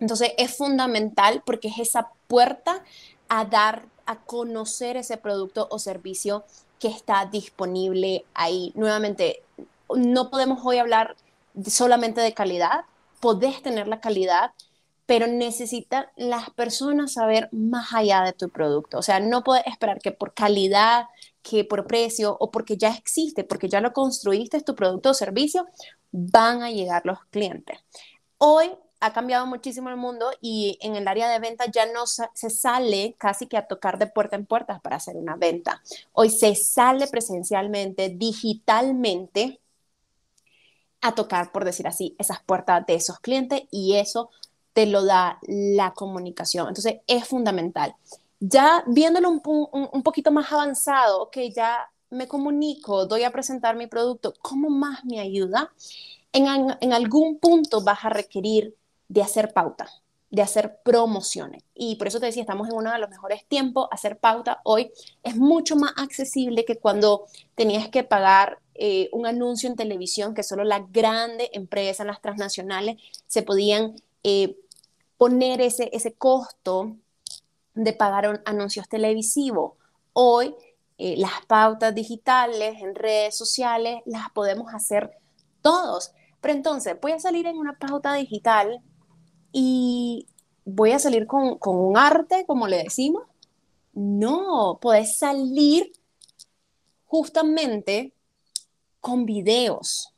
Entonces 0.00 0.32
es 0.36 0.56
fundamental 0.56 1.42
porque 1.44 1.68
es 1.68 1.78
esa 1.78 2.10
puerta 2.28 2.82
a 3.28 3.44
dar 3.44 3.86
a 4.04 4.20
conocer 4.20 4.96
ese 4.96 5.16
producto 5.16 5.66
o 5.70 5.78
servicio 5.78 6.44
que 6.78 6.88
está 6.88 7.26
disponible 7.26 8.24
ahí. 8.34 8.72
Nuevamente, 8.74 9.42
no 9.94 10.30
podemos 10.30 10.60
hoy 10.64 10.78
hablar 10.78 11.16
solamente 11.66 12.20
de 12.20 12.34
calidad, 12.34 12.84
podés 13.20 13.62
tener 13.62 13.88
la 13.88 14.00
calidad, 14.00 14.52
pero 15.06 15.26
necesitan 15.28 16.06
las 16.16 16.50
personas 16.50 17.12
saber 17.12 17.48
más 17.52 17.94
allá 17.94 18.22
de 18.22 18.32
tu 18.32 18.50
producto. 18.50 18.98
O 18.98 19.02
sea, 19.02 19.20
no 19.20 19.44
puedes 19.44 19.66
esperar 19.66 20.00
que 20.00 20.10
por 20.10 20.34
calidad, 20.34 21.06
que 21.42 21.64
por 21.64 21.86
precio 21.86 22.36
o 22.40 22.50
porque 22.50 22.76
ya 22.76 22.90
existe, 22.90 23.44
porque 23.44 23.68
ya 23.68 23.80
lo 23.80 23.92
construiste, 23.92 24.60
tu 24.62 24.74
producto 24.74 25.10
o 25.10 25.14
servicio, 25.14 25.66
van 26.10 26.62
a 26.62 26.70
llegar 26.70 27.02
los 27.06 27.24
clientes. 27.26 27.78
Hoy 28.38 28.70
ha 29.00 29.12
cambiado 29.12 29.46
muchísimo 29.46 29.90
el 29.90 29.96
mundo 29.96 30.30
y 30.40 30.78
en 30.80 30.96
el 30.96 31.06
área 31.06 31.28
de 31.28 31.38
venta 31.38 31.66
ya 31.70 31.86
no 31.86 32.06
se 32.06 32.50
sale 32.50 33.14
casi 33.18 33.46
que 33.46 33.56
a 33.56 33.68
tocar 33.68 33.98
de 33.98 34.06
puerta 34.06 34.36
en 34.36 34.46
puerta 34.46 34.80
para 34.80 34.96
hacer 34.96 35.16
una 35.16 35.36
venta. 35.36 35.82
Hoy 36.12 36.30
se 36.30 36.54
sale 36.54 37.06
presencialmente, 37.06 38.08
digitalmente, 38.08 39.60
a 41.00 41.14
tocar, 41.14 41.52
por 41.52 41.64
decir 41.64 41.86
así, 41.86 42.14
esas 42.18 42.42
puertas 42.42 42.84
de 42.86 42.94
esos 42.94 43.20
clientes 43.20 43.62
y 43.70 43.96
eso 43.96 44.30
te 44.72 44.86
lo 44.86 45.04
da 45.04 45.38
la 45.46 45.92
comunicación. 45.92 46.68
Entonces 46.68 46.96
es 47.06 47.26
fundamental. 47.26 47.94
Ya 48.40 48.84
viéndolo 48.86 49.30
un, 49.30 50.02
poquito 50.02 50.30
más 50.30 50.52
avanzado, 50.52 51.30
que 51.30 51.50
ya 51.50 51.90
me 52.10 52.28
comunico, 52.28 53.06
doy 53.06 53.24
a 53.24 53.30
presentar 53.30 53.76
mi 53.76 53.86
producto, 53.86 54.34
¿cómo 54.42 54.68
más 54.68 55.04
me 55.04 55.20
ayuda? 55.20 55.72
En, 56.32 56.46
en 56.80 56.92
algún 56.92 57.38
punto 57.38 57.82
vas 57.82 58.04
a 58.04 58.10
requerir 58.10 58.76
de 59.08 59.22
hacer 59.22 59.52
pauta, 59.54 59.88
de 60.30 60.42
hacer 60.42 60.78
promociones. 60.84 61.62
Y 61.74 61.96
por 61.96 62.08
eso 62.08 62.20
te 62.20 62.26
decía, 62.26 62.42
estamos 62.42 62.68
en 62.68 62.74
uno 62.74 62.92
de 62.92 62.98
los 62.98 63.10
mejores 63.10 63.44
tiempos. 63.46 63.88
Hacer 63.90 64.18
pauta 64.18 64.60
hoy 64.64 64.90
es 65.22 65.36
mucho 65.36 65.76
más 65.76 65.92
accesible 65.96 66.64
que 66.64 66.78
cuando 66.78 67.26
tenías 67.54 67.88
que 67.88 68.02
pagar 68.02 68.58
eh, 68.74 69.08
un 69.12 69.26
anuncio 69.26 69.68
en 69.68 69.76
televisión, 69.76 70.34
que 70.34 70.42
solo 70.42 70.64
las 70.64 70.90
grandes 70.92 71.48
empresas, 71.52 72.06
las 72.06 72.20
transnacionales, 72.20 72.96
se 73.26 73.42
podían 73.42 73.94
eh, 74.22 74.56
poner 75.16 75.60
ese, 75.60 75.90
ese 75.92 76.14
costo 76.14 76.96
de 77.74 77.92
pagar 77.92 78.42
anuncios 78.44 78.88
televisivos. 78.88 79.74
Hoy 80.12 80.54
eh, 80.98 81.14
las 81.18 81.44
pautas 81.46 81.94
digitales 81.94 82.80
en 82.80 82.94
redes 82.94 83.36
sociales 83.36 84.00
las 84.06 84.30
podemos 84.30 84.72
hacer 84.74 85.10
todos. 85.62 86.12
Pero 86.40 86.54
entonces 86.54 86.96
voy 87.00 87.12
a 87.12 87.20
salir 87.20 87.46
en 87.46 87.56
una 87.56 87.78
pauta 87.78 88.14
digital 88.14 88.80
y 89.58 90.26
voy 90.66 90.92
a 90.92 90.98
salir 90.98 91.26
con, 91.26 91.56
con 91.56 91.76
un 91.76 91.96
arte, 91.96 92.44
como 92.46 92.68
le 92.68 92.82
decimos. 92.82 93.22
No, 93.94 94.78
puedes 94.82 95.16
salir 95.16 95.94
justamente 97.06 98.12
con 99.00 99.24
videos. 99.24 100.12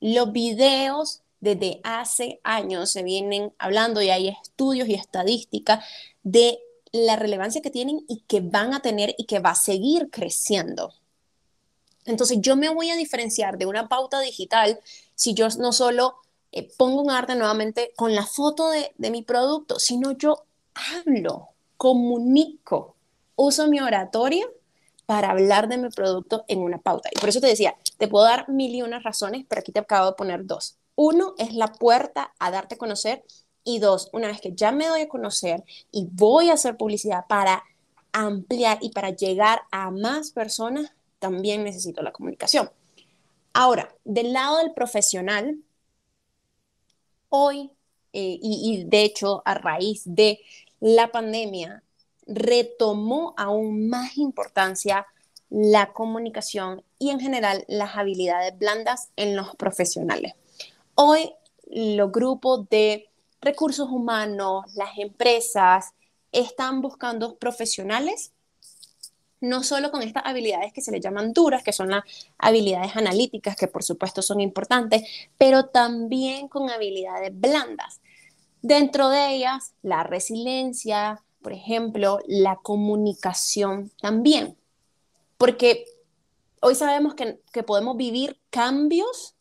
Los 0.00 0.32
videos 0.32 1.22
desde 1.38 1.80
hace 1.84 2.40
años 2.42 2.90
se 2.90 3.04
vienen 3.04 3.54
hablando 3.58 4.02
y 4.02 4.10
hay 4.10 4.26
estudios 4.26 4.88
y 4.88 4.94
estadísticas 4.94 5.84
de 6.24 6.58
la 6.90 7.14
relevancia 7.14 7.62
que 7.62 7.70
tienen 7.70 8.04
y 8.08 8.24
que 8.26 8.40
van 8.40 8.74
a 8.74 8.82
tener 8.82 9.14
y 9.16 9.26
que 9.26 9.38
va 9.38 9.50
a 9.50 9.54
seguir 9.54 10.10
creciendo. 10.10 10.92
Entonces 12.06 12.38
yo 12.40 12.56
me 12.56 12.68
voy 12.70 12.90
a 12.90 12.96
diferenciar 12.96 13.56
de 13.56 13.66
una 13.66 13.88
pauta 13.88 14.18
digital 14.18 14.80
si 15.14 15.32
yo 15.34 15.46
no 15.60 15.72
solo 15.72 16.16
eh, 16.52 16.68
pongo 16.76 17.02
un 17.02 17.10
arte 17.10 17.34
nuevamente 17.34 17.92
con 17.96 18.14
la 18.14 18.26
foto 18.26 18.70
de, 18.70 18.92
de 18.98 19.10
mi 19.10 19.22
producto, 19.22 19.78
sino 19.78 20.12
yo 20.12 20.44
hablo, 20.74 21.50
comunico, 21.76 22.96
uso 23.36 23.68
mi 23.68 23.80
oratoria 23.80 24.46
para 25.06 25.30
hablar 25.30 25.68
de 25.68 25.78
mi 25.78 25.88
producto 25.88 26.44
en 26.46 26.60
una 26.60 26.78
pauta. 26.78 27.08
Y 27.12 27.18
por 27.18 27.28
eso 27.28 27.40
te 27.40 27.48
decía, 27.48 27.74
te 27.98 28.06
puedo 28.06 28.24
dar 28.24 28.48
mil 28.48 28.74
y 28.74 28.82
unas 28.82 29.02
razones, 29.02 29.44
pero 29.48 29.60
aquí 29.60 29.72
te 29.72 29.80
acabo 29.80 30.06
de 30.06 30.12
poner 30.12 30.46
dos. 30.46 30.76
Uno 30.94 31.34
es 31.38 31.54
la 31.54 31.72
puerta 31.72 32.32
a 32.38 32.50
darte 32.50 32.76
a 32.76 32.78
conocer 32.78 33.24
y 33.64 33.78
dos, 33.78 34.08
una 34.12 34.28
vez 34.28 34.40
que 34.40 34.52
ya 34.54 34.72
me 34.72 34.86
doy 34.86 35.02
a 35.02 35.08
conocer 35.08 35.64
y 35.90 36.06
voy 36.12 36.50
a 36.50 36.54
hacer 36.54 36.76
publicidad 36.76 37.24
para 37.28 37.64
ampliar 38.12 38.78
y 38.80 38.90
para 38.90 39.10
llegar 39.10 39.62
a 39.70 39.90
más 39.90 40.30
personas, 40.30 40.92
también 41.18 41.64
necesito 41.64 42.02
la 42.02 42.12
comunicación. 42.12 42.70
Ahora, 43.52 43.94
del 44.04 44.32
lado 44.32 44.58
del 44.58 44.72
profesional, 44.72 45.58
hoy, 47.30 47.70
eh, 48.12 48.38
y, 48.42 48.80
y 48.80 48.84
de 48.84 49.02
hecho 49.02 49.42
a 49.44 49.54
raíz 49.54 50.02
de 50.04 50.40
la 50.80 51.10
pandemia, 51.10 51.82
retomó 52.26 53.34
aún 53.36 53.88
más 53.88 54.18
importancia 54.18 55.06
la 55.48 55.92
comunicación 55.92 56.84
y 56.98 57.10
en 57.10 57.18
general 57.18 57.64
las 57.66 57.96
habilidades 57.96 58.56
blandas 58.56 59.08
en 59.16 59.34
los 59.34 59.56
profesionales. 59.56 60.34
Hoy 60.94 61.32
los 61.66 62.12
grupos 62.12 62.68
de 62.68 63.08
recursos 63.40 63.88
humanos, 63.90 64.64
las 64.74 64.98
empresas, 64.98 65.92
están 66.32 66.80
buscando 66.80 67.36
profesionales, 67.36 68.32
no 69.40 69.62
solo 69.62 69.90
con 69.90 70.02
estas 70.02 70.24
habilidades 70.26 70.72
que 70.72 70.82
se 70.82 70.92
le 70.92 71.00
llaman 71.00 71.32
duras, 71.32 71.62
que 71.62 71.72
son 71.72 71.90
las 71.90 72.04
habilidades 72.38 72.96
analíticas, 72.96 73.56
que 73.56 73.66
por 73.68 73.82
supuesto 73.82 74.22
son 74.22 74.40
importantes, 74.40 75.02
pero 75.38 75.66
también 75.66 76.48
con 76.48 76.70
habilidades 76.70 77.32
blandas. 77.32 78.00
Dentro 78.62 79.08
de 79.08 79.34
ellas, 79.34 79.72
la 79.82 80.02
resiliencia, 80.02 81.22
por 81.42 81.52
ejemplo, 81.52 82.18
la 82.26 82.56
comunicación 82.56 83.90
también, 84.00 84.56
porque 85.38 85.86
hoy 86.60 86.74
sabemos 86.74 87.14
que, 87.14 87.40
que 87.52 87.62
podemos 87.62 87.96
vivir 87.96 88.38
cambios 88.50 89.34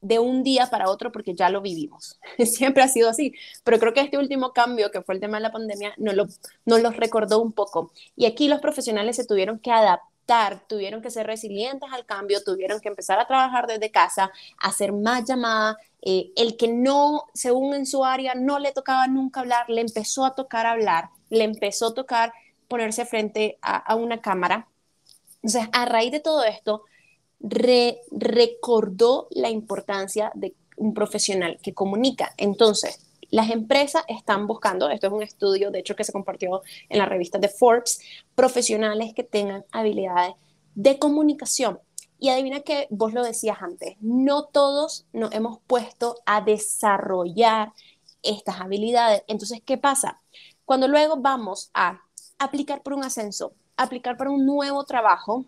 de 0.00 0.18
un 0.18 0.42
día 0.42 0.68
para 0.70 0.88
otro 0.88 1.12
porque 1.12 1.34
ya 1.34 1.50
lo 1.50 1.60
vivimos. 1.60 2.18
Siempre 2.44 2.82
ha 2.82 2.88
sido 2.88 3.08
así, 3.08 3.34
pero 3.64 3.78
creo 3.78 3.92
que 3.92 4.00
este 4.00 4.18
último 4.18 4.52
cambio, 4.52 4.90
que 4.90 5.02
fue 5.02 5.14
el 5.14 5.20
tema 5.20 5.36
de 5.36 5.42
la 5.42 5.52
pandemia, 5.52 5.94
nos 5.98 6.14
lo, 6.14 6.26
nos 6.64 6.80
lo 6.80 6.90
recordó 6.90 7.40
un 7.40 7.52
poco. 7.52 7.92
Y 8.16 8.26
aquí 8.26 8.48
los 8.48 8.60
profesionales 8.60 9.16
se 9.16 9.26
tuvieron 9.26 9.58
que 9.58 9.70
adaptar, 9.70 10.62
tuvieron 10.68 11.02
que 11.02 11.10
ser 11.10 11.26
resilientes 11.26 11.88
al 11.92 12.06
cambio, 12.06 12.42
tuvieron 12.42 12.80
que 12.80 12.88
empezar 12.88 13.18
a 13.18 13.26
trabajar 13.26 13.66
desde 13.66 13.90
casa, 13.90 14.30
hacer 14.58 14.92
más 14.92 15.24
llamadas. 15.24 15.76
Eh, 16.02 16.32
el 16.36 16.56
que 16.56 16.68
no, 16.68 17.26
según 17.34 17.74
en 17.74 17.84
su 17.84 18.04
área, 18.04 18.34
no 18.34 18.58
le 18.58 18.72
tocaba 18.72 19.06
nunca 19.06 19.40
hablar, 19.40 19.68
le 19.68 19.82
empezó 19.82 20.24
a 20.24 20.34
tocar 20.34 20.64
hablar, 20.64 21.10
le 21.28 21.44
empezó 21.44 21.88
a 21.88 21.94
tocar 21.94 22.32
ponerse 22.68 23.04
frente 23.04 23.58
a, 23.60 23.76
a 23.76 23.96
una 23.96 24.22
cámara. 24.22 24.66
Entonces, 25.42 25.68
a 25.72 25.84
raíz 25.84 26.12
de 26.12 26.20
todo 26.20 26.44
esto, 26.44 26.84
recordó 27.40 29.28
la 29.30 29.50
importancia 29.50 30.30
de 30.34 30.54
un 30.76 30.94
profesional 30.94 31.58
que 31.62 31.74
comunica. 31.74 32.34
Entonces, 32.36 33.00
las 33.30 33.50
empresas 33.50 34.04
están 34.08 34.46
buscando, 34.46 34.90
esto 34.90 35.06
es 35.06 35.12
un 35.12 35.22
estudio, 35.22 35.70
de 35.70 35.80
hecho, 35.80 35.94
que 35.94 36.04
se 36.04 36.12
compartió 36.12 36.62
en 36.88 36.98
la 36.98 37.06
revista 37.06 37.38
de 37.38 37.48
Forbes, 37.48 38.00
profesionales 38.34 39.14
que 39.14 39.22
tengan 39.22 39.64
habilidades 39.70 40.34
de 40.74 40.98
comunicación. 40.98 41.78
Y 42.18 42.28
adivina 42.28 42.60
que 42.60 42.86
vos 42.90 43.14
lo 43.14 43.22
decías 43.22 43.62
antes, 43.62 43.96
no 44.00 44.44
todos 44.44 45.06
nos 45.12 45.32
hemos 45.32 45.58
puesto 45.66 46.16
a 46.26 46.42
desarrollar 46.42 47.72
estas 48.22 48.60
habilidades. 48.60 49.22
Entonces, 49.26 49.62
¿qué 49.64 49.78
pasa? 49.78 50.20
Cuando 50.66 50.86
luego 50.86 51.16
vamos 51.16 51.70
a 51.72 52.02
aplicar 52.38 52.82
por 52.82 52.92
un 52.92 53.04
ascenso, 53.04 53.54
aplicar 53.76 54.16
para 54.18 54.30
un 54.30 54.44
nuevo 54.44 54.84
trabajo, 54.84 55.46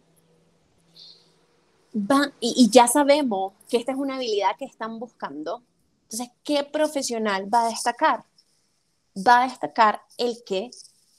y, 2.40 2.70
ya 2.70 2.88
sabemos 2.88 3.52
que 3.68 3.76
esta 3.76 3.92
es 3.92 3.98
una 3.98 4.16
habilidad 4.16 4.56
que 4.58 4.64
están 4.64 4.98
buscando, 4.98 5.62
entonces, 6.04 6.30
¿qué 6.44 6.64
profesional 6.64 7.52
va 7.52 7.66
a 7.66 7.68
destacar? 7.68 8.24
Va 9.16 9.42
a 9.42 9.48
destacar 9.48 10.02
el 10.18 10.42
que 10.44 10.70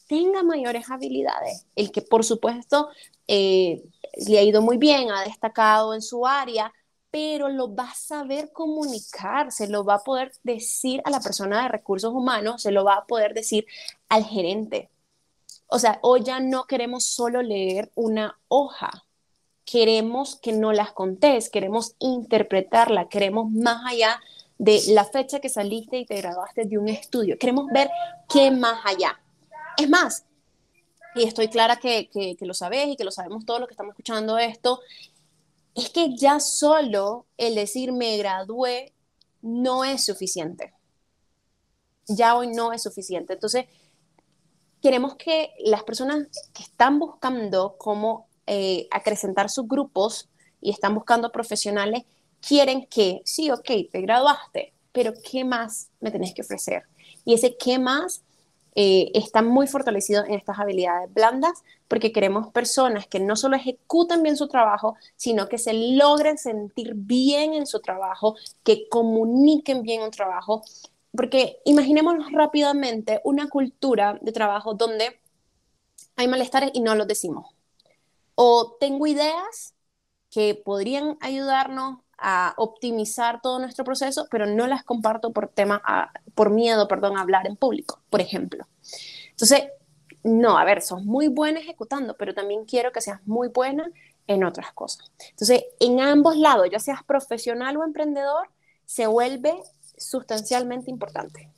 tenga 0.08 0.44
mayores 0.44 0.90
habilidades, 0.92 1.66
el 1.76 1.92
que 1.92 2.02
por 2.02 2.24
supuesto 2.24 2.90
eh, 3.28 3.84
le 4.28 4.38
ha 4.38 4.44
ido 4.44 4.62
muy 4.62 4.78
bien, 4.78 5.12
ha 5.12 5.24
destacado 5.24 5.94
en 5.94 6.02
su 6.02 6.28
área, 6.28 6.72
pero 7.10 7.50
lo 7.50 7.74
va 7.74 7.90
a 7.92 7.96
saber 7.96 8.52
comunicar, 8.52 9.52
se 9.52 9.68
lo 9.68 9.84
va 9.84 9.96
a 9.96 10.04
poder 10.04 10.32
decir 10.44 11.02
a 11.06 11.10
la 11.10 11.20
persona 11.20 11.64
de 11.64 11.70
recursos 11.70 12.14
humanos, 12.14 12.62
se 12.64 12.72
lo 12.72 12.84
va 12.84 12.96
a 12.96 13.06
poder 13.06 13.34
decir 13.34 13.66
al 14.10 14.26
gerente. 14.26 14.90
O 15.68 15.80
sea, 15.80 16.00
hoy 16.04 16.24
ya 16.24 16.40
no 16.40 16.66
queremos 16.66 17.06
solo 17.06 17.42
leer 17.42 17.92
una 17.96 18.38
hoja, 18.48 19.06
queremos 19.66 20.36
que 20.36 20.52
no 20.52 20.74
las 20.74 20.92
contés, 20.92 21.50
queremos 21.50 21.96
interpretarla, 22.00 23.10
queremos 23.10 23.52
más 23.52 23.82
allá 23.86 24.20
de 24.58 24.82
la 24.90 25.06
fecha 25.06 25.40
que 25.40 25.50
saliste 25.50 25.98
y 25.98 26.06
te 26.06 26.18
graduaste 26.18 26.66
de 26.66 26.78
un 26.78 26.88
estudio, 26.90 27.38
queremos 27.38 27.68
ver 27.72 27.90
qué 28.30 28.52
más 28.52 28.80
allá. 28.86 29.20
Es 29.78 29.90
más, 29.90 30.26
y 31.16 31.24
estoy 31.24 31.48
clara 31.48 31.78
que, 31.78 32.10
que, 32.10 32.36
que 32.36 32.46
lo 32.46 32.54
sabes 32.54 32.88
y 32.88 32.96
que 32.96 33.04
lo 33.04 33.12
sabemos 33.12 33.46
todos 33.46 33.60
los 33.60 33.68
que 33.68 33.74
estamos 33.74 33.92
escuchando 33.92 34.38
esto, 34.38 34.82
es 35.76 35.90
que 35.90 36.16
ya 36.16 36.40
solo 36.40 37.26
el 37.38 37.56
decir 37.56 37.92
me 37.92 38.18
gradué 38.18 38.94
no 39.42 39.84
es 39.84 40.06
suficiente. 40.06 40.74
Ya 42.08 42.36
hoy 42.36 42.48
no 42.48 42.74
es 42.74 42.84
suficiente. 42.84 43.34
Entonces, 43.34 43.66
queremos 44.82 45.16
que 45.16 45.54
las 45.60 45.84
personas 45.84 46.28
que 46.54 46.64
están 46.64 47.00
buscando 47.00 47.76
cómo 47.78 48.28
eh, 48.48 48.88
acrecentar 48.92 49.50
sus 49.50 49.68
grupos 49.68 50.30
y 50.62 50.72
están 50.72 50.96
buscando 50.96 51.32
profesionales, 51.32 52.04
quieren 52.46 52.86
que, 52.88 53.22
sí, 53.26 53.52
ok, 53.52 53.70
te 53.92 54.02
graduaste, 54.02 54.74
pero 54.92 55.14
¿qué 55.30 55.44
más 55.44 55.90
me 56.00 56.12
tenés 56.12 56.34
que 56.34 56.42
ofrecer? 56.42 56.84
Y 57.26 57.34
ese 57.34 57.56
qué 57.58 57.80
más 57.80 58.24
eh, 58.76 59.12
está 59.14 59.42
muy 59.42 59.68
fortalecido 59.68 60.26
en 60.26 60.34
estas 60.34 60.58
habilidades 60.60 61.14
blandas 61.14 61.64
porque 61.88 62.12
queremos 62.12 62.48
personas 62.52 63.06
que 63.08 63.20
no 63.20 63.36
solo 63.36 63.56
ejecuten 63.56 64.24
bien 64.24 64.36
su 64.36 64.48
trabajo, 64.48 64.96
sino 65.16 65.48
que 65.48 65.60
se 65.60 65.74
logren 65.74 66.38
sentir 66.38 66.94
bien 66.96 67.54
en 67.54 67.68
su 67.68 67.82
trabajo, 67.82 68.36
que 68.64 68.90
comuniquen 68.90 69.84
bien 69.84 70.02
un 70.02 70.12
trabajo. 70.12 70.64
Porque 71.16 71.60
imaginémonos 71.66 72.32
rápidamente 72.32 73.22
una 73.24 73.48
cultura 73.48 74.18
de 74.22 74.32
trabajo 74.32 74.74
donde 74.74 75.20
hay 76.16 76.28
malestares 76.28 76.72
y 76.74 76.82
no 76.82 76.96
los 76.96 77.08
decimos. 77.08 77.54
O 78.36 78.78
tengo 78.80 79.08
ideas 79.08 79.74
que 80.30 80.56
podrían 80.56 81.18
ayudarnos 81.22 82.00
a 82.18 82.54
optimizar 82.58 83.42
todo 83.42 83.60
nuestro 83.60 83.84
proceso, 83.84 84.28
pero 84.32 84.46
no 84.46 84.66
las 84.68 84.84
comparto 84.84 85.34
por 85.34 85.50
tema, 85.50 85.82
por 86.36 86.50
miedo, 86.50 86.88
perdón, 86.88 87.18
a 87.18 87.22
hablar 87.22 87.46
en 87.48 87.56
público, 87.56 88.02
por 88.10 88.22
ejemplo. 88.22 88.66
Entonces, 89.30 89.64
no, 90.24 90.58
a 90.58 90.64
ver, 90.64 90.82
sos 90.82 91.04
muy 91.04 91.28
buena 91.28 91.60
ejecutando, 91.60 92.16
pero 92.16 92.34
también 92.34 92.66
quiero 92.66 92.92
que 92.92 93.02
seas 93.02 93.20
muy 93.28 93.50
buena 93.50 93.92
en 94.28 94.44
otras 94.44 94.72
cosas. 94.74 95.12
Entonces, 95.32 95.66
en 95.80 96.00
ambos 96.00 96.38
lados, 96.38 96.68
ya 96.72 96.80
seas 96.80 97.04
profesional 97.04 97.78
o 97.78 97.84
emprendedor, 97.84 98.50
se 98.86 99.06
vuelve 99.08 99.54
sustancialmente 99.98 100.90
importante. 100.90 101.50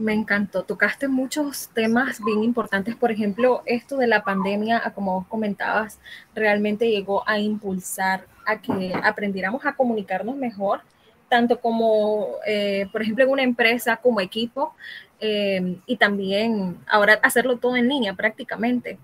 Me 0.00 0.14
encantó. 0.14 0.62
Tocaste 0.62 1.08
muchos 1.08 1.68
temas 1.74 2.24
bien 2.24 2.42
importantes. 2.42 2.96
Por 2.96 3.10
ejemplo, 3.12 3.60
esto 3.66 3.98
de 3.98 4.06
la 4.06 4.24
pandemia, 4.24 4.80
como 4.94 5.16
vos 5.16 5.26
comentabas, 5.26 5.98
realmente 6.34 6.90
llegó 6.90 7.22
a 7.28 7.38
impulsar 7.38 8.24
a 8.46 8.62
que 8.62 8.94
aprendiéramos 8.94 9.66
a 9.66 9.74
comunicarnos 9.74 10.36
mejor, 10.36 10.80
tanto 11.28 11.60
como, 11.60 12.28
eh, 12.46 12.86
por 12.90 13.02
ejemplo, 13.02 13.24
en 13.24 13.30
una 13.30 13.42
empresa, 13.42 13.98
como 13.98 14.22
equipo, 14.22 14.74
eh, 15.20 15.76
y 15.84 15.96
también 15.98 16.78
ahora 16.86 17.18
hacerlo 17.22 17.58
todo 17.58 17.76
en 17.76 17.90
línea 17.90 18.14
prácticamente. 18.14 18.98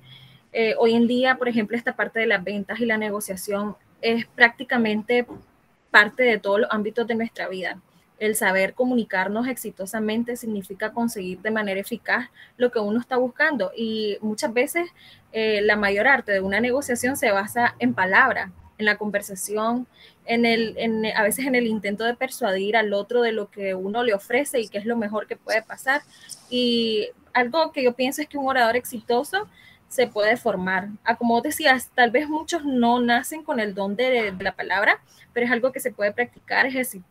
Eh, 0.50 0.76
hoy 0.78 0.94
en 0.94 1.06
día, 1.06 1.34
por 1.34 1.48
ejemplo, 1.48 1.76
esta 1.76 1.94
parte 1.94 2.20
de 2.20 2.26
las 2.26 2.42
ventas 2.42 2.80
y 2.80 2.86
la 2.86 2.96
negociación 2.96 3.76
es 4.00 4.24
prácticamente 4.28 5.26
parte 5.90 6.22
de 6.22 6.38
todos 6.38 6.60
los 6.60 6.70
ámbitos 6.70 7.06
de 7.06 7.16
nuestra 7.16 7.48
vida 7.48 7.78
el 8.18 8.34
saber 8.34 8.74
comunicarnos 8.74 9.46
exitosamente 9.46 10.36
significa 10.36 10.92
conseguir 10.92 11.40
de 11.40 11.50
manera 11.50 11.80
eficaz 11.80 12.30
lo 12.56 12.70
que 12.70 12.78
uno 12.78 13.00
está 13.00 13.16
buscando. 13.16 13.72
Y 13.76 14.18
muchas 14.20 14.52
veces 14.52 14.88
eh, 15.32 15.60
la 15.62 15.76
mayor 15.76 16.06
arte 16.06 16.32
de 16.32 16.40
una 16.40 16.60
negociación 16.60 17.16
se 17.16 17.30
basa 17.30 17.74
en 17.78 17.94
palabras, 17.94 18.50
en 18.78 18.86
la 18.86 18.96
conversación, 18.96 19.86
en 20.24 20.44
el, 20.46 20.76
a 21.14 21.22
veces 21.22 21.46
en 21.46 21.54
el 21.54 21.66
intento 21.66 22.04
de 22.04 22.14
persuadir 22.14 22.76
al 22.76 22.92
otro 22.92 23.22
de 23.22 23.32
lo 23.32 23.50
que 23.50 23.74
uno 23.74 24.02
le 24.02 24.14
ofrece 24.14 24.60
y 24.60 24.68
qué 24.68 24.78
es 24.78 24.86
lo 24.86 24.96
mejor 24.96 25.26
que 25.26 25.36
puede 25.36 25.62
pasar. 25.62 26.02
Y 26.48 27.08
algo 27.32 27.72
que 27.72 27.82
yo 27.82 27.94
pienso 27.94 28.22
es 28.22 28.28
que 28.28 28.38
un 28.38 28.48
orador 28.48 28.76
exitoso 28.76 29.46
se 29.88 30.06
puede 30.06 30.36
formar. 30.36 30.88
Ah, 31.04 31.16
como 31.16 31.40
decías, 31.40 31.90
tal 31.94 32.10
vez 32.10 32.28
muchos 32.28 32.64
no 32.64 33.00
nacen 33.00 33.42
con 33.42 33.60
el 33.60 33.74
don 33.74 33.96
de, 33.96 34.34
la 34.38 34.54
palabra, 34.54 35.00
pero 35.32 35.46
es 35.46 35.52
algo 35.52 35.72
que 35.72 35.80
se 35.80 35.92
puede 35.92 36.12
practicar, 36.12 36.66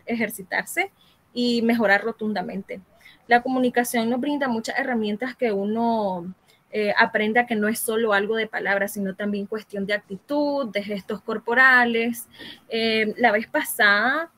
ejercitarse 0.06 0.92
y 1.34 1.62
mejorar 1.62 2.04
rotundamente. 2.04 2.82
La 3.28 3.42
comunicación 3.42 4.10
nos 4.10 4.20
brinda 4.20 4.48
muchas 4.48 4.78
herramientas 4.78 5.36
que 5.36 5.52
uno 5.52 6.34
eh, 6.72 6.94
aprende 6.98 7.40
a 7.40 7.46
que 7.46 7.56
no 7.56 7.68
es 7.68 7.80
solo 7.80 8.14
algo 8.14 8.36
de 8.36 8.48
palabras, 8.48 8.94
sino 8.94 9.16
también 9.16 9.46
cuestión 9.46 9.86
de 9.86 9.94
actitud, 9.94 10.72
de 10.72 10.84
gestos 10.84 11.22
corporales. 11.22 12.28
Eh, 12.70 13.14
la 13.18 13.32
vez 13.32 13.48
pasada 13.48 14.30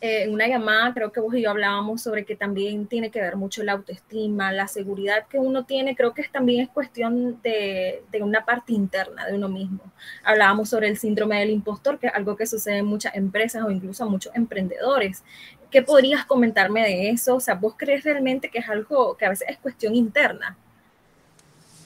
eh, 0.00 0.22
en 0.22 0.32
una 0.32 0.46
llamada, 0.46 0.94
creo 0.94 1.10
que 1.10 1.18
vos 1.18 1.34
y 1.34 1.42
yo 1.42 1.50
hablábamos 1.50 2.02
sobre 2.02 2.24
que 2.24 2.36
también 2.36 2.86
tiene 2.86 3.10
que 3.10 3.20
ver 3.20 3.34
mucho 3.34 3.64
la 3.64 3.72
autoestima, 3.72 4.52
la 4.52 4.68
seguridad 4.68 5.26
que 5.26 5.40
uno 5.40 5.64
tiene, 5.64 5.96
creo 5.96 6.14
que 6.14 6.22
también 6.28 6.60
es 6.60 6.68
cuestión 6.68 7.42
de, 7.42 8.04
de, 8.12 8.22
una 8.22 8.44
parte 8.44 8.72
interna 8.72 9.26
de 9.26 9.34
uno 9.34 9.48
mismo. 9.48 9.80
Hablábamos 10.22 10.68
sobre 10.68 10.88
el 10.88 10.98
síndrome 10.98 11.40
del 11.40 11.50
impostor, 11.50 11.98
que 11.98 12.06
es 12.06 12.14
algo 12.14 12.36
que 12.36 12.46
sucede 12.46 12.78
en 12.78 12.86
muchas 12.86 13.16
empresas 13.16 13.64
o 13.64 13.70
incluso 13.72 14.04
a 14.04 14.08
muchos 14.08 14.32
emprendedores. 14.36 15.24
¿Qué 15.68 15.82
podrías 15.82 16.24
comentarme 16.24 16.82
de 16.82 17.10
eso? 17.10 17.34
O 17.34 17.40
sea, 17.40 17.56
¿vos 17.56 17.74
crees 17.76 18.04
realmente 18.04 18.50
que 18.50 18.58
es 18.58 18.68
algo 18.68 19.16
que 19.16 19.26
a 19.26 19.30
veces 19.30 19.48
es 19.48 19.58
cuestión 19.58 19.96
interna? 19.96 20.56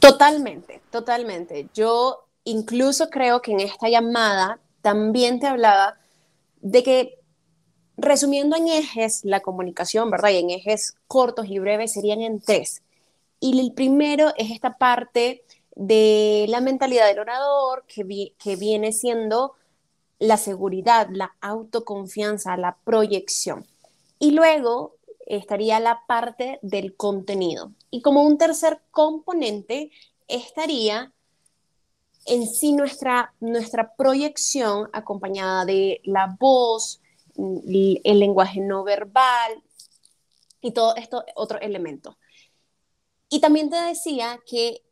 Totalmente, 0.01 0.83
totalmente. 0.91 1.69
Yo 1.73 2.27
incluso 2.45 3.09
creo 3.09 3.41
que 3.41 3.53
en 3.53 3.61
esta 3.61 3.89
llamada 3.89 4.59
también 4.83 5.41
te 5.41 5.47
hablaba 5.47 5.97
de 6.61 6.83
que 6.83 7.22
Resumiendo 7.97 8.57
en 8.57 8.69
ejes, 8.69 9.25
la 9.25 9.41
comunicación, 9.41 10.11
¿verdad? 10.11 10.31
Y 10.31 10.39
en 10.39 10.51
ejes 10.51 10.97
cortos 11.07 11.47
y 11.49 11.59
breves 11.59 11.93
serían 11.93 12.21
en 12.21 12.41
tres. 12.41 12.83
Y 13.41 13.59
el 13.59 13.73
primero 13.73 14.33
es 14.37 14.51
esta 14.51 14.79
parte 14.79 15.45
de 15.75 16.47
la 16.49 16.61
mentalidad 16.61 17.07
del 17.07 17.19
orador, 17.19 17.85
que, 17.87 18.35
que 18.39 18.57
viene 18.57 18.93
siendo 18.93 19.55
la 20.19 20.37
seguridad, 20.37 21.09
la 21.11 21.35
autoconfianza, 21.41 22.57
la 22.57 22.77
proyección. 22.85 23.67
Y 24.19 24.31
luego 24.31 24.95
estaría 25.27 25.81
la 25.81 26.03
parte 26.07 26.59
del 26.63 26.95
contenido. 26.97 27.73
Y 27.91 28.03
como 28.03 28.23
un 28.23 28.39
tercer 28.39 28.81
componente 28.91 29.91
estaría 30.29 31.13
en 32.27 32.47
sí 32.47 32.73
nuestra, 32.73 33.35
nuestra 33.41 33.95
proyección 33.95 34.89
acompañada 34.93 35.65
de 35.65 36.01
la 36.05 36.37
voz, 36.39 37.02
el 37.37 38.19
lenguaje 38.19 38.61
no 38.61 38.85
verbal 38.85 39.63
y 40.61 40.73
todo 40.73 40.97
esto 40.97 41.25
otro 41.35 41.61
elemento. 41.61 42.19
Y 43.29 43.41
también 43.41 43.71
te 43.71 43.77
decía 43.77 44.41
que 44.47 44.83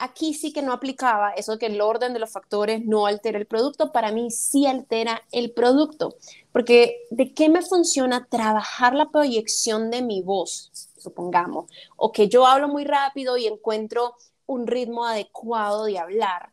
aquí 0.00 0.32
sí 0.32 0.52
que 0.52 0.62
no 0.62 0.72
aplicaba 0.72 1.32
eso 1.32 1.58
que 1.58 1.66
el 1.66 1.80
orden 1.80 2.14
de 2.14 2.18
los 2.18 2.32
factores 2.32 2.84
no 2.84 3.06
altera 3.06 3.38
el 3.38 3.46
producto, 3.46 3.92
para 3.92 4.10
mí 4.10 4.30
sí 4.30 4.66
altera 4.66 5.22
el 5.30 5.52
producto, 5.52 6.16
porque 6.52 7.02
¿de 7.10 7.34
qué 7.34 7.50
me 7.50 7.60
funciona 7.60 8.26
trabajar 8.28 8.94
la 8.94 9.10
proyección 9.10 9.90
de 9.90 10.00
mi 10.00 10.22
voz, 10.22 10.70
supongamos, 10.96 11.70
o 11.96 12.10
que 12.10 12.28
yo 12.28 12.46
hablo 12.46 12.68
muy 12.68 12.84
rápido 12.84 13.36
y 13.36 13.46
encuentro 13.46 14.16
un 14.46 14.66
ritmo 14.66 15.04
adecuado 15.04 15.84
de 15.84 15.98
hablar? 15.98 16.52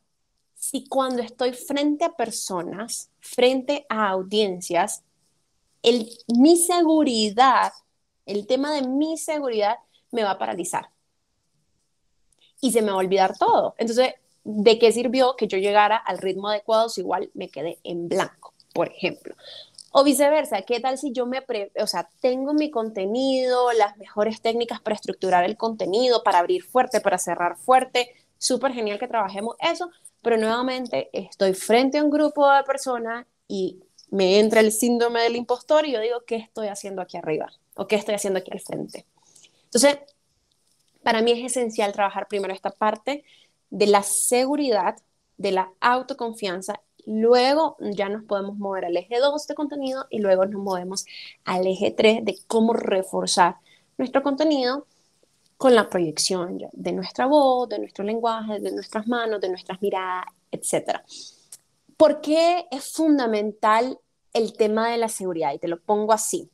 Si 0.53 0.85
cuando 0.85 1.21
estoy 1.21 1.53
frente 1.53 2.03
a 2.03 2.17
personas, 2.17 3.09
frente 3.21 3.85
a 3.87 4.09
audiencias, 4.09 5.03
mi 6.27 6.57
seguridad, 6.57 7.71
el 8.25 8.47
tema 8.47 8.73
de 8.73 8.87
mi 8.87 9.17
seguridad 9.17 9.77
me 10.11 10.23
va 10.23 10.31
a 10.31 10.37
paralizar. 10.37 10.89
Y 12.59 12.71
se 12.71 12.81
me 12.81 12.89
va 12.89 12.95
a 12.95 12.99
olvidar 12.99 13.37
todo. 13.37 13.75
Entonces, 13.77 14.15
¿de 14.43 14.79
qué 14.79 14.91
sirvió 14.91 15.35
que 15.35 15.47
yo 15.47 15.57
llegara 15.57 15.97
al 15.97 16.17
ritmo 16.17 16.49
adecuado 16.49 16.89
si 16.89 17.01
igual 17.01 17.29
me 17.33 17.49
quedé 17.49 17.79
en 17.83 18.07
blanco, 18.09 18.53
por 18.73 18.87
ejemplo? 18.87 19.35
O 19.91 20.03
viceversa, 20.03 20.61
¿qué 20.63 20.79
tal 20.79 20.97
si 20.97 21.11
yo 21.11 21.25
me, 21.25 21.43
o 21.79 21.87
sea, 21.87 22.09
tengo 22.19 22.53
mi 22.53 22.69
contenido, 22.69 23.71
las 23.73 23.97
mejores 23.97 24.41
técnicas 24.41 24.81
para 24.81 24.95
estructurar 24.95 25.43
el 25.43 25.57
contenido, 25.57 26.23
para 26.23 26.39
abrir 26.39 26.63
fuerte, 26.63 27.01
para 27.01 27.17
cerrar 27.17 27.57
fuerte? 27.57 28.11
Súper 28.37 28.73
genial 28.73 28.99
que 28.99 29.07
trabajemos 29.07 29.55
eso, 29.59 29.89
pero 30.21 30.37
nuevamente 30.37 31.09
estoy 31.13 31.53
frente 31.53 31.97
a 31.97 32.03
un 32.03 32.11
grupo 32.11 32.47
de 32.49 32.63
personas 32.63 33.25
y 33.47 33.79
me 34.09 34.39
entra 34.39 34.61
el 34.61 34.71
síndrome 34.71 35.21
del 35.21 35.35
impostor 35.35 35.85
y 35.85 35.93
yo 35.93 35.99
digo, 35.99 36.23
¿qué 36.25 36.37
estoy 36.37 36.67
haciendo 36.67 37.01
aquí 37.01 37.17
arriba? 37.17 37.51
¿O 37.75 37.87
qué 37.87 37.95
estoy 37.95 38.15
haciendo 38.15 38.39
aquí 38.39 38.51
al 38.51 38.59
frente? 38.59 39.05
Entonces, 39.65 39.99
para 41.03 41.21
mí 41.21 41.31
es 41.31 41.51
esencial 41.51 41.91
trabajar 41.91 42.27
primero 42.27 42.53
esta 42.53 42.69
parte 42.69 43.23
de 43.69 43.87
la 43.87 44.03
seguridad, 44.03 44.95
de 45.37 45.51
la 45.51 45.71
autoconfianza. 45.79 46.81
Luego 47.05 47.77
ya 47.79 48.09
nos 48.09 48.23
podemos 48.23 48.57
mover 48.57 48.85
al 48.85 48.97
eje 48.97 49.19
2 49.19 49.47
de 49.47 49.55
contenido 49.55 50.07
y 50.09 50.19
luego 50.19 50.45
nos 50.45 50.61
movemos 50.61 51.05
al 51.45 51.65
eje 51.67 51.91
3 51.91 52.25
de 52.25 52.37
cómo 52.47 52.73
reforzar 52.73 53.57
nuestro 53.97 54.23
contenido 54.23 54.85
con 55.57 55.75
la 55.75 55.89
proyección 55.89 56.59
de 56.71 56.91
nuestra 56.91 57.25
voz, 57.25 57.67
de 57.69 57.79
nuestro 57.79 58.03
lenguaje, 58.03 58.59
de 58.59 58.71
nuestras 58.71 59.07
manos, 59.07 59.41
de 59.41 59.49
nuestras 59.49 59.81
miradas, 59.81 60.25
etc. 60.51 61.01
¿Por 61.97 62.21
qué 62.21 62.67
es 62.71 62.93
fundamental 62.93 63.99
el 64.33 64.53
tema 64.53 64.89
de 64.89 64.97
la 64.97 65.09
seguridad? 65.09 65.53
Y 65.53 65.59
te 65.59 65.67
lo 65.67 65.81
pongo 65.81 66.13
así. 66.13 66.49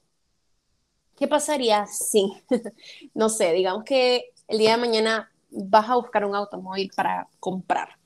¿Qué 1.16 1.28
pasaría 1.28 1.86
si, 1.86 2.34
no 3.14 3.30
sé, 3.30 3.54
digamos 3.54 3.84
que 3.84 4.32
el 4.48 4.58
día 4.58 4.72
de 4.72 4.78
mañana 4.78 5.32
vas 5.52 5.90
a 5.90 5.96
buscar 5.96 6.26
un 6.26 6.36
automóvil 6.36 6.92
para 6.96 7.28
comprar 7.40 7.98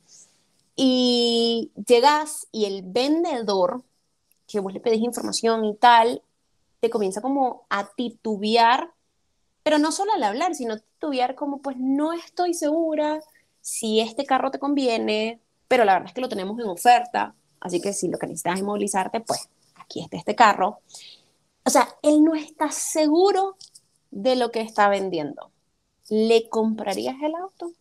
y 0.77 1.71
llegas 1.87 2.47
y 2.51 2.65
el 2.65 2.83
vendedor, 2.83 3.83
que 4.47 4.59
vos 4.61 4.71
le 4.71 4.79
pedís 4.79 5.01
información 5.01 5.65
y 5.65 5.75
tal, 5.75 6.21
te 6.79 6.89
comienza 6.89 7.19
como 7.19 7.65
a 7.69 7.89
titubear, 7.95 8.91
pero 9.63 9.79
no 9.79 9.91
solo 9.91 10.13
al 10.13 10.23
hablar, 10.23 10.53
sino 10.55 10.77
titubear 10.79 11.35
como 11.35 11.61
pues 11.61 11.77
no 11.79 12.13
estoy 12.13 12.53
segura 12.53 13.21
si 13.59 13.99
este 13.99 14.25
carro 14.25 14.51
te 14.51 14.59
conviene, 14.59 15.41
pero 15.67 15.85
la 15.85 15.93
verdad 15.93 16.09
es 16.09 16.13
que 16.13 16.21
lo 16.21 16.29
tenemos 16.29 16.59
en 16.59 16.67
oferta, 16.67 17.35
así 17.59 17.81
que 17.81 17.93
si 17.93 18.07
lo 18.07 18.17
que 18.17 18.27
necesitas 18.27 18.57
es 18.57 18.63
movilizarte, 18.63 19.21
pues 19.21 19.49
aquí 19.75 20.01
está 20.01 20.17
este 20.17 20.35
carro. 20.35 20.79
O 21.65 21.69
sea, 21.69 21.87
él 22.01 22.23
no 22.23 22.35
está 22.35 22.71
seguro 22.71 23.57
de 24.11 24.35
lo 24.35 24.51
que 24.51 24.61
está 24.61 24.89
vendiendo. 24.89 25.51
¿Le 26.09 26.47
comprarías 26.49 27.15
el 27.21 27.35
auto? 27.35 27.73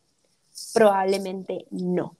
Probablemente 0.72 1.66
no. 1.70 2.16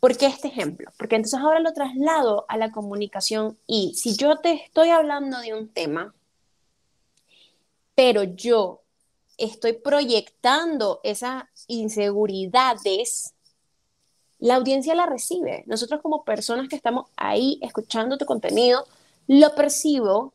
¿Por 0.00 0.16
qué 0.16 0.26
este 0.26 0.48
ejemplo? 0.48 0.90
Porque 0.98 1.16
entonces 1.16 1.38
ahora 1.38 1.60
lo 1.60 1.72
traslado 1.74 2.46
a 2.48 2.56
la 2.56 2.72
comunicación 2.72 3.58
y 3.66 3.94
si 3.94 4.16
yo 4.16 4.38
te 4.38 4.52
estoy 4.52 4.88
hablando 4.88 5.38
de 5.40 5.54
un 5.54 5.68
tema, 5.68 6.14
pero 7.94 8.22
yo 8.22 8.80
estoy 9.36 9.74
proyectando 9.74 11.00
esas 11.02 11.44
inseguridades, 11.66 13.34
la 14.40 14.56
audiencia 14.56 14.94
la 14.94 15.06
recibe. 15.06 15.64
Nosotros 15.66 16.00
como 16.02 16.24
personas 16.24 16.68
que 16.68 16.76
estamos 16.76 17.06
ahí 17.16 17.58
escuchando 17.62 18.18
tu 18.18 18.26
contenido, 18.26 18.86
lo 19.28 19.54
percibo 19.54 20.32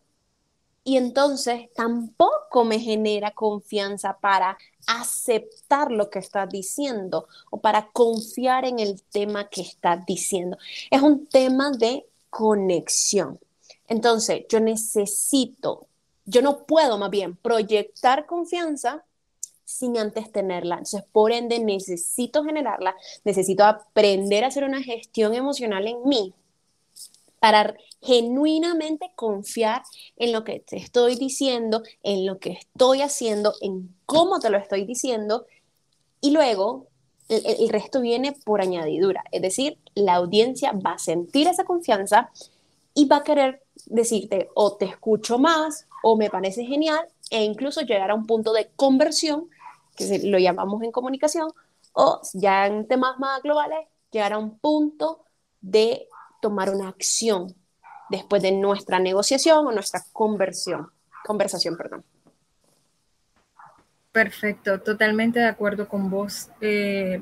y 0.83 0.97
entonces 0.97 1.69
tampoco 1.75 2.63
me 2.63 2.79
genera 2.79 3.31
confianza 3.31 4.17
para 4.19 4.57
aceptar 4.85 5.91
lo 5.91 6.11
que 6.11 6.19
estás 6.19 6.47
diciendo 6.47 7.27
o 7.49 7.59
para 7.59 7.87
confiar 7.91 8.65
en 8.65 8.77
el 8.79 9.01
tema 9.01 9.49
que 9.49 9.61
estás 9.61 10.05
diciendo. 10.05 10.57
Es 10.91 11.01
un 11.01 11.25
tema 11.25 11.71
de 11.71 12.05
conexión. 12.29 13.39
Entonces, 13.87 14.45
yo 14.47 14.59
necesito, 14.59 15.87
yo 16.25 16.43
no 16.43 16.65
puedo 16.65 16.99
más 16.99 17.09
bien 17.09 17.35
proyectar 17.35 18.27
confianza 18.27 19.03
sin 19.65 19.97
antes 19.97 20.32
tenerla. 20.32 20.75
Entonces, 20.75 21.04
por 21.12 21.32
ende, 21.32 21.60
necesito 21.60 22.43
generarla, 22.43 22.95
necesito 23.23 23.65
aprender 23.65 24.43
a 24.43 24.47
hacer 24.47 24.63
una 24.63 24.82
gestión 24.82 25.34
emocional 25.34 25.88
en 25.88 26.08
mí 26.08 26.34
para 27.39 27.75
genuinamente 28.01 29.12
confiar 29.15 29.84
en 30.17 30.32
lo 30.32 30.43
que 30.43 30.60
te 30.60 30.78
estoy 30.78 31.15
diciendo, 31.15 31.84
en 32.04 32.25
lo 32.25 32.39
que 32.39 32.51
estoy 32.51 33.01
haciendo, 33.01 33.54
en 33.62 33.93
cómo 34.06 34.39
te 34.39 34.49
lo 34.49 34.58
estoy 34.58 34.86
diciendo, 34.86 35.45
y 36.21 36.32
luego 36.32 36.88
el, 37.30 37.69
resto 37.69 38.01
viene 38.01 38.32
por 38.32 38.62
añadidura, 38.62 39.23
es 39.32 39.41
decir, 39.41 39.78
la 39.95 40.15
audiencia 40.15 40.71
va 40.73 40.93
a 40.93 40.99
sentir 40.99 41.47
esa 41.47 41.65
confianza 41.65 42.30
y 42.93 43.06
va 43.06 43.17
a 43.17 43.23
querer 43.23 43.63
decirte 43.88 44.49
o 44.54 44.75
te 44.75 44.86
escucho 44.86 45.38
más 45.38 45.88
o 46.04 46.15
me 46.15 46.30
parece 46.30 46.65
genial 46.65 47.08
e 47.32 47.43
incluso 47.43 47.82
llegar 47.82 48.12
a 48.12 48.15
un 48.15 48.25
punto 48.25 48.54
de 48.54 48.69
conversión, 48.75 49.49
que 49.95 50.19
lo 50.23 50.38
llamamos 50.38 50.81
en 50.84 50.91
comunicación, 50.91 51.49
o 51.93 52.21
ya 52.34 52.67
en 52.67 52.88
temas 52.88 53.17
más 53.19 53.41
globales, 53.41 53.88
llegar 54.12 54.34
a 54.34 54.38
un 54.38 54.60
punto 54.60 55.25
de 55.62 56.08
tomar 56.41 56.69
una 56.69 56.89
acción 56.89 57.55
después 58.10 58.41
de 58.41 58.51
nuestra 58.51 58.99
negociación 58.99 59.65
o 59.65 59.71
nuestra 59.71 60.01
conversión, 60.13 60.89
conversación. 61.25 61.77
Perdón. 61.77 62.03
Perfecto, 64.12 64.79
totalmente 64.79 65.39
de 65.39 65.47
acuerdo 65.47 65.89
con 65.89 66.10
vos. 66.10 66.49
Eh, 66.62 67.21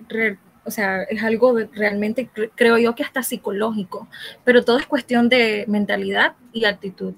o 0.66 0.72
sea, 0.72 1.04
es 1.04 1.24
algo 1.24 1.58
realmente, 1.74 2.30
creo 2.56 2.78
yo 2.78 2.96
que 2.96 3.04
hasta 3.04 3.24
psicológico, 3.24 4.08
pero 4.44 4.64
todo 4.64 4.78
es 4.78 4.86
cuestión 4.86 5.30
de 5.30 5.66
mentalidad 5.68 6.36
y 6.52 6.66
actitud. 6.66 7.14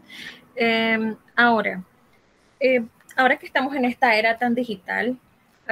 Em, 0.56 1.15
ahora, 1.36 1.84
eh, 2.60 2.86
ahora 3.15 3.38
que 3.38 3.46
estamos 3.46 3.76
en 3.76 3.86
esta 3.86 4.15
era 4.15 4.38
tan 4.38 4.56
digital, 4.56 5.20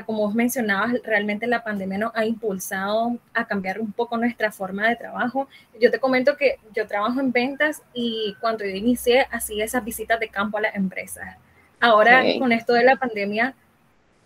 como 0.01 0.19
vos 0.19 0.33
mencionabas, 0.33 0.95
realmente 1.03 1.45
la 1.45 1.63
pandemia 1.63 1.99
nos 1.99 2.15
ha 2.15 2.25
impulsado 2.25 3.17
a 3.33 3.45
cambiar 3.45 3.79
un 3.79 3.91
poco 3.91 4.17
nuestra 4.17 4.51
forma 4.51 4.89
de 4.89 4.95
trabajo. 4.95 5.47
Yo 5.79 5.91
te 5.91 5.99
comento 5.99 6.35
que 6.35 6.57
yo 6.73 6.87
trabajo 6.87 7.19
en 7.19 7.31
ventas 7.31 7.83
y 7.93 8.35
cuando 8.41 8.65
yo 8.65 8.71
inicié 8.71 9.27
hacía 9.29 9.63
esas 9.63 9.85
visitas 9.85 10.19
de 10.19 10.29
campo 10.29 10.57
a 10.57 10.61
las 10.61 10.75
empresas. 10.75 11.37
Ahora 11.79 12.23
con 12.39 12.51
esto 12.51 12.73
de 12.73 12.83
la 12.83 12.95
pandemia, 12.95 13.53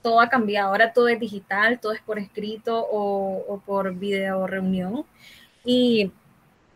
todo 0.01 0.21
ha 0.21 0.29
cambiado. 0.29 0.69
Ahora 0.69 0.93
todo 0.93 1.09
es 1.09 1.19
digital, 1.19 1.79
todo 1.79 1.91
es 1.91 2.01
por 2.01 2.17
escrito 2.17 2.79
o, 2.79 3.43
o 3.47 3.59
por 3.59 3.93
video 3.93 4.47
reunión. 4.47 5.05
Y 5.65 6.11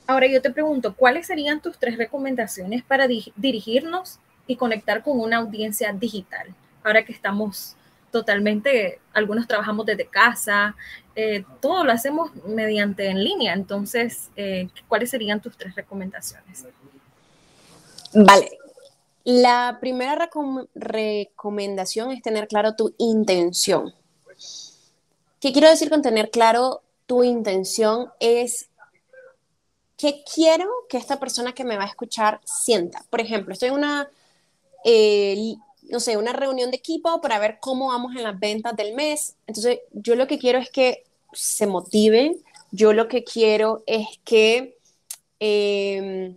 ahora 0.05 0.27
yo 0.27 0.41
te 0.41 0.51
pregunto, 0.51 0.95
¿cuáles 0.95 1.27
serían 1.27 1.61
tus 1.61 1.77
tres 1.77 1.97
recomendaciones 1.97 2.83
para 2.83 3.07
dirigirnos 3.07 4.19
y 4.47 4.57
conectar 4.57 5.01
con 5.01 5.17
una 5.17 5.37
audiencia 5.37 5.93
digital? 5.93 6.53
Ahora 6.83 7.05
que 7.05 7.13
estamos 7.13 7.77
totalmente, 8.11 8.99
algunos 9.13 9.47
trabajamos 9.47 9.85
desde 9.85 10.05
casa, 10.05 10.75
eh, 11.15 11.43
todo 11.59 11.83
lo 11.83 11.91
hacemos 11.91 12.31
mediante 12.45 13.07
en 13.07 13.23
línea. 13.23 13.53
Entonces, 13.53 14.29
eh, 14.35 14.67
¿cuáles 14.87 15.09
serían 15.09 15.41
tus 15.41 15.57
tres 15.57 15.75
recomendaciones? 15.75 16.65
Vale. 18.13 18.51
La 19.23 19.77
primera 19.79 20.29
recomendación 20.73 22.11
es 22.11 22.21
tener 22.21 22.47
claro 22.47 22.75
tu 22.75 22.95
intención. 22.97 23.93
¿Qué 25.39 25.51
quiero 25.51 25.69
decir 25.69 25.89
con 25.89 26.01
tener 26.01 26.31
claro 26.31 26.81
tu 27.05 27.23
intención? 27.23 28.11
Es 28.19 28.69
qué 29.97 30.23
quiero 30.33 30.67
que 30.89 30.97
esta 30.97 31.19
persona 31.19 31.53
que 31.53 31.63
me 31.63 31.77
va 31.77 31.83
a 31.83 31.87
escuchar 31.87 32.41
sienta. 32.43 33.05
Por 33.09 33.21
ejemplo, 33.21 33.53
estoy 33.53 33.69
en 33.69 33.75
una 33.75 34.09
eh, 34.83 35.55
no 35.91 35.99
sé, 35.99 36.17
una 36.17 36.33
reunión 36.33 36.71
de 36.71 36.77
equipo 36.77 37.21
para 37.21 37.37
ver 37.39 37.59
cómo 37.59 37.87
vamos 37.87 38.15
en 38.15 38.23
las 38.23 38.39
ventas 38.39 38.75
del 38.75 38.95
mes. 38.95 39.35
Entonces, 39.45 39.79
yo 39.91 40.15
lo 40.15 40.27
que 40.27 40.39
quiero 40.39 40.57
es 40.57 40.69
que 40.69 41.03
se 41.33 41.67
motiven, 41.67 42.41
yo 42.71 42.93
lo 42.93 43.07
que 43.07 43.23
quiero 43.23 43.83
es 43.85 44.07
que, 44.23 44.77
em, 45.39 46.35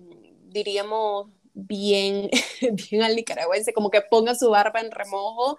diríamos, 0.48 1.28
bien, 1.54 2.30
bien 2.90 3.02
al 3.02 3.16
nicaragüense, 3.16 3.72
como 3.72 3.90
que 3.90 4.02
ponga 4.02 4.34
su 4.34 4.50
barba 4.50 4.80
en 4.80 4.90
remojo, 4.90 5.56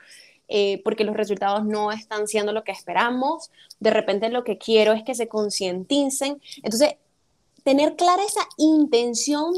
eh, 0.48 0.82
porque 0.84 1.06
los 1.06 1.16
resultados 1.16 1.66
no 1.66 1.92
están 1.92 2.28
siendo 2.28 2.52
lo 2.52 2.64
que 2.64 2.72
esperamos. 2.72 3.50
De 3.80 3.92
repente 3.92 4.30
lo 4.30 4.44
que 4.44 4.58
quiero 4.58 4.94
es 4.94 5.04
que 5.04 5.16
se 5.16 5.28
concienticen. 5.28 6.42
Entonces, 6.58 6.96
tener 7.64 7.96
clara 7.96 8.24
esa 8.24 8.46
intención 8.58 9.54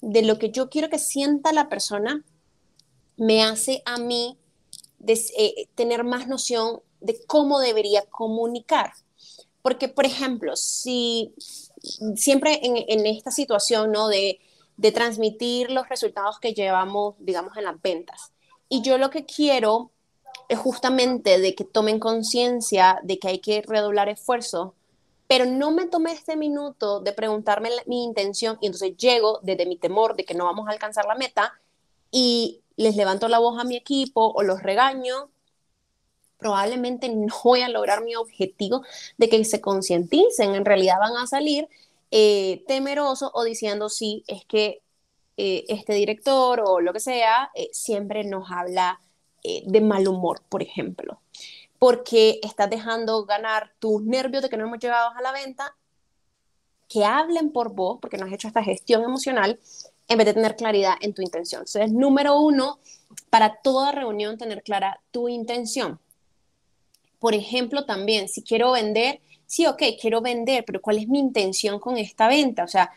de 0.00 0.22
lo 0.22 0.38
que 0.38 0.50
yo 0.50 0.68
quiero 0.68 0.88
que 0.90 0.98
sienta 0.98 1.52
la 1.52 1.68
persona 1.68 2.24
me 3.18 3.42
hace 3.42 3.82
a 3.84 3.98
mí 3.98 4.38
eh, 5.06 5.68
tener 5.74 6.04
más 6.04 6.26
noción 6.26 6.80
de 7.00 7.20
cómo 7.26 7.60
debería 7.60 8.02
comunicar. 8.06 8.92
Porque, 9.60 9.88
por 9.88 10.06
ejemplo, 10.06 10.56
si 10.56 11.34
siempre 12.16 12.60
en, 12.62 13.06
esta 13.06 13.30
situación 13.30 13.92
¿no? 13.92 14.08
de, 14.08 14.40
transmitir 14.94 15.70
los 15.70 15.88
resultados 15.88 16.38
que 16.40 16.54
llevamos, 16.54 17.16
digamos, 17.18 17.56
en 17.56 17.64
las 17.64 17.80
ventas, 17.82 18.32
y 18.68 18.82
yo 18.82 18.98
lo 18.98 19.10
que 19.10 19.26
quiero 19.26 19.90
es 20.48 20.58
justamente 20.58 21.38
de 21.38 21.54
que 21.54 21.64
tomen 21.64 21.98
conciencia 21.98 23.00
de 23.02 23.18
que 23.18 23.28
hay 23.28 23.38
que 23.40 23.62
redoblar 23.62 24.08
esfuerzo, 24.08 24.74
pero 25.26 25.44
no 25.44 25.70
me 25.70 25.86
tomé 25.86 26.12
este 26.12 26.36
minuto 26.36 27.00
de 27.00 27.12
preguntarme 27.12 27.70
mi 27.86 28.04
intención 28.04 28.56
y 28.60 28.66
entonces 28.66 28.96
llego 28.96 29.40
desde 29.42 29.66
mi 29.66 29.76
temor 29.76 30.16
de 30.16 30.24
que 30.24 30.34
no 30.34 30.44
vamos 30.44 30.68
a 30.68 30.72
alcanzar 30.72 31.04
la 31.04 31.16
meta 31.16 31.52
y 32.10 32.62
les 32.78 32.96
levanto 32.96 33.28
la 33.28 33.38
voz 33.38 33.60
a 33.60 33.64
mi 33.64 33.76
equipo 33.76 34.32
o 34.34 34.42
los 34.42 34.62
regaño, 34.62 35.30
probablemente 36.38 37.08
no 37.10 37.34
voy 37.44 37.62
a 37.62 37.68
lograr 37.68 38.02
mi 38.02 38.16
objetivo 38.16 38.82
de 39.18 39.28
que 39.28 39.44
se 39.44 39.60
concienticen, 39.60 40.54
en 40.54 40.64
realidad 40.64 40.98
van 40.98 41.16
a 41.16 41.26
salir 41.26 41.68
eh, 42.10 42.64
temerosos 42.66 43.30
o 43.34 43.44
diciendo, 43.44 43.90
sí, 43.90 44.24
es 44.26 44.44
que 44.46 44.80
eh, 45.36 45.64
este 45.68 45.92
director 45.94 46.62
o 46.64 46.80
lo 46.80 46.92
que 46.92 47.00
sea 47.00 47.50
eh, 47.54 47.68
siempre 47.72 48.24
nos 48.24 48.50
habla 48.50 49.00
de 49.44 49.80
mal 49.80 50.06
humor, 50.08 50.42
por 50.48 50.62
ejemplo 50.62 51.20
porque 51.78 52.40
estás 52.42 52.68
dejando 52.70 53.24
ganar 53.24 53.72
tus 53.78 54.02
nervios 54.02 54.42
de 54.42 54.48
que 54.48 54.56
no 54.56 54.66
hemos 54.66 54.78
llegado 54.78 55.10
a 55.10 55.22
la 55.22 55.32
venta, 55.32 55.76
que 56.88 57.04
hablen 57.04 57.52
por 57.52 57.72
vos, 57.72 57.98
porque 58.00 58.18
no 58.18 58.26
has 58.26 58.32
hecho 58.32 58.48
esta 58.48 58.64
gestión 58.64 59.02
emocional, 59.04 59.60
en 60.08 60.18
vez 60.18 60.26
de 60.26 60.34
tener 60.34 60.56
claridad 60.56 60.94
en 61.00 61.12
tu 61.12 61.22
intención. 61.22 61.60
Entonces, 61.60 61.92
número 61.92 62.40
uno, 62.40 62.78
para 63.30 63.56
toda 63.62 63.92
reunión 63.92 64.38
tener 64.38 64.62
clara 64.62 65.00
tu 65.10 65.28
intención. 65.28 66.00
Por 67.18 67.34
ejemplo, 67.34 67.84
también, 67.84 68.28
si 68.28 68.42
quiero 68.42 68.72
vender, 68.72 69.20
sí, 69.46 69.66
ok, 69.66 69.82
quiero 70.00 70.20
vender, 70.20 70.64
pero 70.64 70.80
¿cuál 70.80 70.98
es 70.98 71.08
mi 71.08 71.18
intención 71.18 71.78
con 71.78 71.98
esta 71.98 72.28
venta? 72.28 72.64
O 72.64 72.68
sea, 72.68 72.90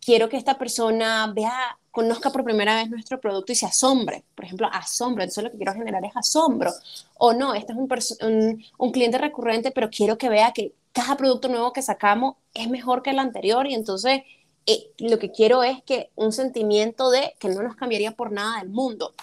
quiero 0.00 0.28
que 0.28 0.36
esta 0.36 0.58
persona 0.58 1.32
vea 1.34 1.78
conozca 1.92 2.30
por 2.30 2.42
primera 2.42 2.74
vez 2.74 2.88
nuestro 2.88 3.20
producto 3.20 3.52
y 3.52 3.54
se 3.54 3.66
asombre. 3.66 4.24
Por 4.34 4.46
ejemplo, 4.46 4.68
asombro. 4.72 5.22
Entonces 5.22 5.44
lo 5.44 5.50
que 5.50 5.58
quiero 5.58 5.74
generar 5.74 6.04
es 6.04 6.16
asombro. 6.16 6.72
O 7.18 7.34
no, 7.34 7.54
este 7.54 7.72
es 7.72 7.78
un, 7.78 8.64
un, 8.78 8.92
cliente 8.92 9.18
recurrente, 9.18 9.70
pero 9.70 9.90
quiero 9.90 10.16
que 10.16 10.30
vea 10.30 10.52
que 10.52 10.72
cada 10.92 11.16
producto 11.16 11.48
nuevo 11.48 11.72
que 11.72 11.82
sacamos 11.82 12.36
es 12.54 12.68
mejor 12.68 13.02
que 13.02 13.10
el 13.10 13.18
anterior 13.18 13.66
y 13.66 13.74
entonces 13.74 14.22
eh, 14.66 14.92
lo 14.98 15.18
que 15.18 15.32
quiero 15.32 15.62
es 15.62 15.82
que 15.82 16.10
un 16.14 16.32
sentimiento 16.32 17.10
de 17.10 17.34
que 17.38 17.48
no 17.48 17.62
nos 17.62 17.76
cambiaría 17.76 18.12
por 18.12 18.32
nada 18.32 18.60
del 18.60 18.70
mundo. 18.70 19.14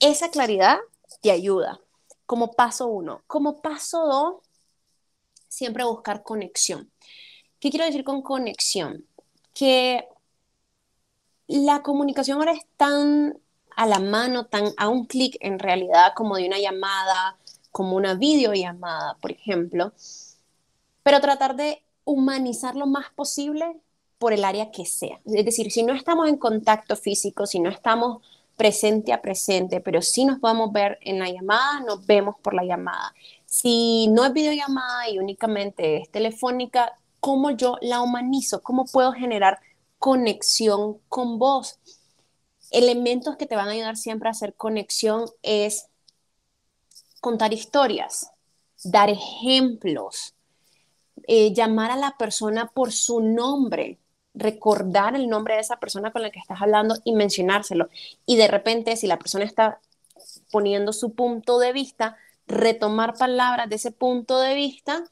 Esa 0.00 0.30
claridad 0.30 0.78
te 1.20 1.30
ayuda 1.30 1.80
como 2.26 2.52
paso 2.52 2.86
uno. 2.86 3.22
Como 3.26 3.60
paso 3.60 4.06
dos, 4.06 4.34
siempre 5.48 5.84
buscar 5.84 6.22
conexión. 6.22 6.90
¿Qué 7.60 7.70
quiero 7.70 7.86
decir 7.86 8.04
con 8.04 8.22
conexión? 8.22 9.06
Que 9.54 10.08
la 11.46 11.82
comunicación 11.82 12.38
ahora 12.38 12.52
es 12.52 12.66
tan 12.76 13.38
a 13.76 13.86
la 13.86 13.98
mano, 13.98 14.46
tan 14.46 14.72
a 14.76 14.88
un 14.88 15.06
clic 15.06 15.36
en 15.40 15.58
realidad 15.58 16.12
como 16.14 16.36
de 16.36 16.46
una 16.46 16.58
llamada, 16.58 17.38
como 17.70 17.96
una 17.96 18.14
videollamada, 18.14 19.16
por 19.20 19.32
ejemplo, 19.32 19.92
pero 21.02 21.20
tratar 21.20 21.56
de 21.56 21.82
humanizar 22.04 22.74
lo 22.76 22.86
más 22.86 23.10
posible 23.10 23.80
por 24.18 24.32
el 24.32 24.44
área 24.44 24.70
que 24.70 24.84
sea. 24.84 25.20
Es 25.24 25.44
decir, 25.44 25.70
si 25.70 25.82
no 25.82 25.94
estamos 25.94 26.28
en 26.28 26.36
contacto 26.36 26.96
físico, 26.96 27.46
si 27.46 27.60
no 27.60 27.70
estamos 27.70 28.22
presente 28.56 29.12
a 29.12 29.22
presente, 29.22 29.80
pero 29.80 30.02
si 30.02 30.24
nos 30.24 30.40
podemos 30.40 30.72
ver 30.72 30.98
en 31.02 31.20
la 31.20 31.30
llamada, 31.30 31.80
nos 31.80 32.04
vemos 32.06 32.36
por 32.42 32.54
la 32.54 32.64
llamada. 32.64 33.14
Si 33.46 34.08
no 34.08 34.24
es 34.24 34.32
videollamada 34.32 35.08
y 35.08 35.18
únicamente 35.18 35.98
es 35.98 36.10
telefónica, 36.10 36.98
¿cómo 37.20 37.52
yo 37.52 37.76
la 37.80 38.00
humanizo? 38.00 38.62
¿Cómo 38.62 38.84
puedo 38.86 39.12
generar 39.12 39.60
conexión 39.98 40.98
con 41.08 41.38
vos. 41.38 41.78
Elementos 42.70 43.36
que 43.36 43.46
te 43.46 43.56
van 43.56 43.68
a 43.68 43.72
ayudar 43.72 43.96
siempre 43.96 44.28
a 44.28 44.32
hacer 44.32 44.54
conexión 44.54 45.26
es 45.42 45.88
contar 47.20 47.52
historias, 47.52 48.30
dar 48.84 49.10
ejemplos, 49.10 50.34
eh, 51.26 51.52
llamar 51.52 51.90
a 51.90 51.96
la 51.96 52.16
persona 52.16 52.68
por 52.68 52.92
su 52.92 53.20
nombre, 53.20 53.98
recordar 54.38 55.14
el 55.16 55.28
nombre 55.28 55.54
de 55.54 55.60
esa 55.60 55.78
persona 55.78 56.12
con 56.12 56.22
la 56.22 56.30
que 56.30 56.38
estás 56.38 56.62
hablando 56.62 56.96
y 57.04 57.12
mencionárselo. 57.12 57.88
Y 58.24 58.36
de 58.36 58.48
repente, 58.48 58.96
si 58.96 59.06
la 59.06 59.18
persona 59.18 59.44
está 59.44 59.80
poniendo 60.50 60.92
su 60.92 61.12
punto 61.12 61.58
de 61.58 61.72
vista, 61.72 62.16
retomar 62.46 63.14
palabras 63.14 63.68
de 63.68 63.76
ese 63.76 63.90
punto 63.92 64.38
de 64.38 64.54
vista 64.54 65.04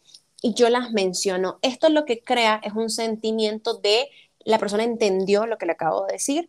y 0.43 0.55
yo 0.55 0.69
las 0.71 0.93
menciono. 0.93 1.59
Esto 1.62 1.89
lo 1.89 2.05
que 2.05 2.21
crea 2.21 2.61
es 2.62 2.73
un 2.73 2.91
sentimiento 2.91 3.75
de 3.75 4.09
la 4.45 4.59
persona 4.59 4.85
entendió 4.85 5.45
lo 5.47 5.59
que 5.59 5.67
le 5.67 5.73
acabo 5.73 6.07
de 6.07 6.12
decir 6.15 6.49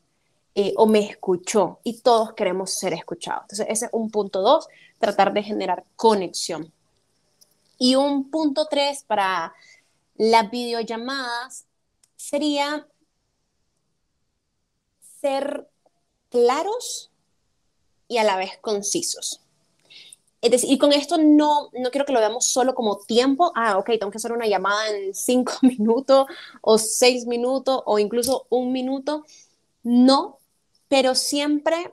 eh, 0.56 0.74
o 0.78 0.86
me 0.86 1.00
escuchó 1.00 1.80
y 1.84 2.02
todos 2.02 2.34
queremos 2.34 2.78
ser 2.78 2.94
escuchados. 2.94 3.44
Entonces, 3.44 3.68
ese 3.70 3.86
es 3.86 3.92
un 3.94 4.10
punto 4.12 4.42
dos, 4.42 4.68
tratar 5.00 5.34
de 5.34 5.44
generar 5.44 5.84
conexión. 5.96 6.72
Y 7.80 7.96
un 7.96 8.30
punto 8.32 8.68
tres 8.70 9.04
para 9.04 9.54
las 10.16 10.50
videollamadas 10.50 11.67
sería 12.18 12.88
ser 15.22 15.68
claros 16.30 17.12
y 18.08 18.18
a 18.18 18.24
la 18.24 18.38
vez 18.38 18.58
concisos. 18.60 19.42
Es 20.42 20.52
decir, 20.52 20.72
y 20.72 20.78
con 20.78 20.94
esto 20.94 21.18
no, 21.18 21.70
no 21.74 21.90
quiero 21.90 22.06
que 22.06 22.14
lo 22.14 22.20
veamos 22.20 22.46
solo 22.46 22.76
como 22.76 22.98
tiempo. 23.00 23.52
Ah, 23.56 23.78
ok, 23.78 23.92
tengo 24.00 24.12
que 24.12 24.18
hacer 24.18 24.32
una 24.32 24.46
llamada 24.48 24.90
en 24.90 25.14
cinco 25.14 25.54
minutos 25.62 26.28
o 26.62 26.78
seis 26.78 27.26
minutos 27.26 27.82
o 27.86 28.00
incluso 28.00 28.46
un 28.50 28.72
minuto. 28.72 29.26
No, 29.84 30.40
pero 30.88 31.16
siempre 31.16 31.92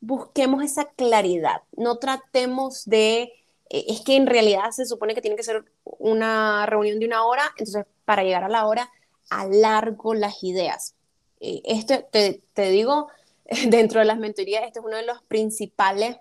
busquemos 0.00 0.62
esa 0.62 0.90
claridad. 0.90 1.62
No 1.76 1.96
tratemos 1.98 2.84
de, 2.84 3.32
eh, 3.70 3.84
es 3.88 4.02
que 4.02 4.16
en 4.16 4.26
realidad 4.26 4.70
se 4.70 4.86
supone 4.86 5.14
que 5.14 5.22
tiene 5.22 5.36
que 5.36 5.42
ser 5.42 5.64
una 5.84 6.66
reunión 6.66 6.98
de 6.98 7.06
una 7.06 7.24
hora, 7.24 7.50
entonces 7.58 7.86
para 8.04 8.22
llegar 8.22 8.44
a 8.44 8.48
la 8.48 8.66
hora 8.66 8.90
alargo 9.30 10.14
las 10.14 10.42
ideas. 10.42 10.94
Eh, 11.40 11.62
esto 11.64 12.04
te, 12.10 12.42
digo, 12.70 13.08
dentro 13.68 14.00
de 14.00 14.06
las 14.06 14.18
mentorías, 14.18 14.64
este 14.64 14.78
es 14.78 14.84
uno 14.84 14.96
de 14.96 15.06
los 15.06 15.22
principales 15.22 16.16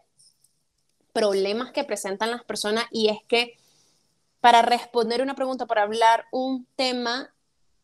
problemas 1.13 1.71
que 1.71 1.83
presentan 1.83 2.31
las 2.31 2.43
personas 2.43 2.85
y 2.91 3.09
es 3.09 3.19
que 3.27 3.57
para 4.41 4.61
responder 4.61 5.21
una 5.21 5.35
pregunta, 5.35 5.67
para 5.67 5.83
hablar 5.83 6.25
un 6.31 6.67
tema, 6.75 7.33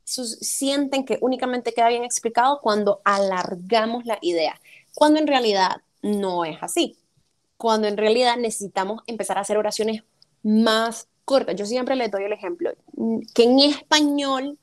sienten 0.03 1.05
que 1.05 1.19
únicamente 1.21 1.73
queda 1.73 1.89
bien 1.89 2.03
explicado 2.03 2.59
cuando 2.61 3.01
alargamos 3.05 4.05
la 4.05 4.17
idea, 4.21 4.59
cuando 4.95 5.19
en 5.19 5.27
realidad 5.27 5.81
no 6.01 6.43
es 6.43 6.57
así, 6.61 6.97
cuando 7.55 7.87
en 7.87 7.97
realidad 7.97 8.35
necesitamos 8.37 9.03
empezar 9.05 9.37
a 9.37 9.41
hacer 9.41 9.57
oraciones 9.57 10.03
más 10.43 11.07
cortas. 11.23 11.55
Yo 11.55 11.65
siempre 11.65 11.95
le 11.95 12.09
doy 12.09 12.23
el 12.23 12.33
ejemplo, 12.33 12.71
que 13.33 13.43
en 13.43 13.59
español 13.59 14.57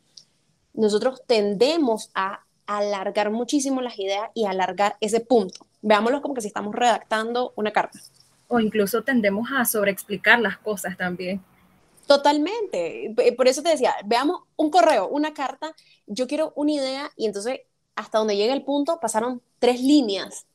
nosotros 0.76 1.22
tendemos 1.26 2.10
a 2.14 2.44
alargar 2.66 3.30
muchísimo 3.30 3.80
las 3.80 3.98
ideas 3.98 4.30
y 4.34 4.44
alargar 4.44 4.96
ese 5.00 5.20
punto. 5.20 5.66
Veámoslo 5.82 6.22
como 6.22 6.34
que 6.34 6.40
si 6.40 6.48
estamos 6.48 6.74
redactando 6.74 7.52
una 7.56 7.72
carta 7.72 7.98
o 8.48 8.60
incluso 8.60 9.02
tendemos 9.02 9.48
a 9.52 9.64
sobreexplicar 9.64 10.40
las 10.40 10.58
cosas 10.58 10.96
también. 10.96 11.42
Totalmente. 12.06 13.14
Por 13.36 13.48
eso 13.48 13.62
te 13.62 13.70
decía, 13.70 13.94
veamos 14.04 14.42
un 14.56 14.70
correo, 14.70 15.08
una 15.08 15.34
carta, 15.34 15.74
yo 16.06 16.26
quiero 16.28 16.52
una 16.54 16.72
idea 16.72 17.10
y 17.16 17.26
entonces 17.26 17.60
hasta 17.96 18.18
donde 18.18 18.36
llega 18.36 18.54
el 18.54 18.62
punto 18.62 19.00
pasaron 19.00 19.42
tres 19.58 19.80
líneas 19.80 20.46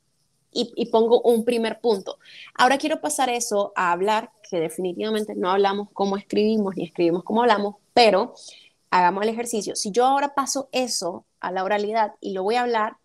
y, 0.53 0.71
y, 0.75 0.88
pongo 0.88 1.21
un 1.21 1.45
primer 1.45 1.79
punto. 1.79 2.19
Ahora 2.55 2.77
quiero 2.77 2.99
pasar 2.99 3.29
eso 3.29 3.71
a 3.73 3.93
hablar, 3.93 4.31
que 4.49 4.60
definitivamente 4.60 5.34
no 5.34 5.49
hablamos 5.49 5.88
cómo 5.93 6.17
escribimos 6.17 6.75
ni 6.75 6.84
escribimos 6.84 7.23
cómo 7.23 7.41
hablamos, 7.41 7.75
pero 7.93 8.36
hagamos 8.91 9.23
el 9.23 9.30
ejercicio. 9.30 9.75
Si 9.75 9.91
yo 9.91 10.06
ahora 10.06 10.36
paso 10.36 10.69
eso 10.71 11.25
a 11.39 11.51
la 11.51 11.63
oralidad 11.63 12.13
y 12.19 12.34
lo 12.34 12.43
voy 12.43 12.56
a 12.56 12.62
hablar, 12.62 12.97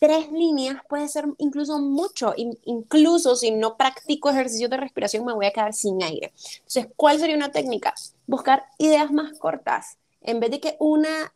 tres 0.00 0.32
líneas 0.32 0.82
puede 0.88 1.08
ser 1.08 1.26
incluso 1.38 1.78
mucho, 1.78 2.34
incluso 2.36 3.36
si 3.36 3.52
no 3.52 3.76
practico 3.76 4.30
ejercicios 4.30 4.70
de 4.70 4.78
respiración 4.78 5.24
me 5.24 5.32
voy 5.32 5.46
a 5.46 5.52
quedar 5.52 5.72
sin 5.72 6.02
aire. 6.02 6.32
Entonces, 6.56 6.88
¿cuál 6.96 7.18
sería 7.18 7.36
una 7.36 7.52
técnica? 7.52 7.94
Buscar 8.26 8.64
ideas 8.78 9.12
más 9.12 9.38
cortas. 9.38 9.98
En 10.20 10.40
vez 10.40 10.50
de 10.50 10.60
que 10.60 10.76
una 10.80 11.32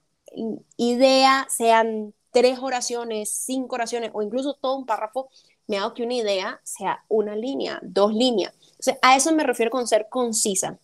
idea 0.77 1.47
sean 1.49 2.15
tres 2.31 2.59
oraciones, 2.61 3.31
cinco 3.31 3.77
oraciones 3.77 4.11
o 4.15 4.23
incluso 4.23 4.55
todo 4.55 4.77
un 4.77 4.87
párrafo, 4.87 5.29
me 5.67 5.79
hago 5.79 5.95
que 5.95 6.03
una 6.03 6.15
idea 6.15 6.61
sea 6.65 7.05
una 7.09 7.37
línea, 7.37 7.79
dos 7.83 8.15
líneas. 8.15 8.55
Entonces, 8.63 8.97
a 9.03 9.17
eso 9.17 9.33
me 9.35 9.45
refiero 9.45 9.71
con 9.71 9.87
ser 9.87 10.09
concisa. 10.09 10.79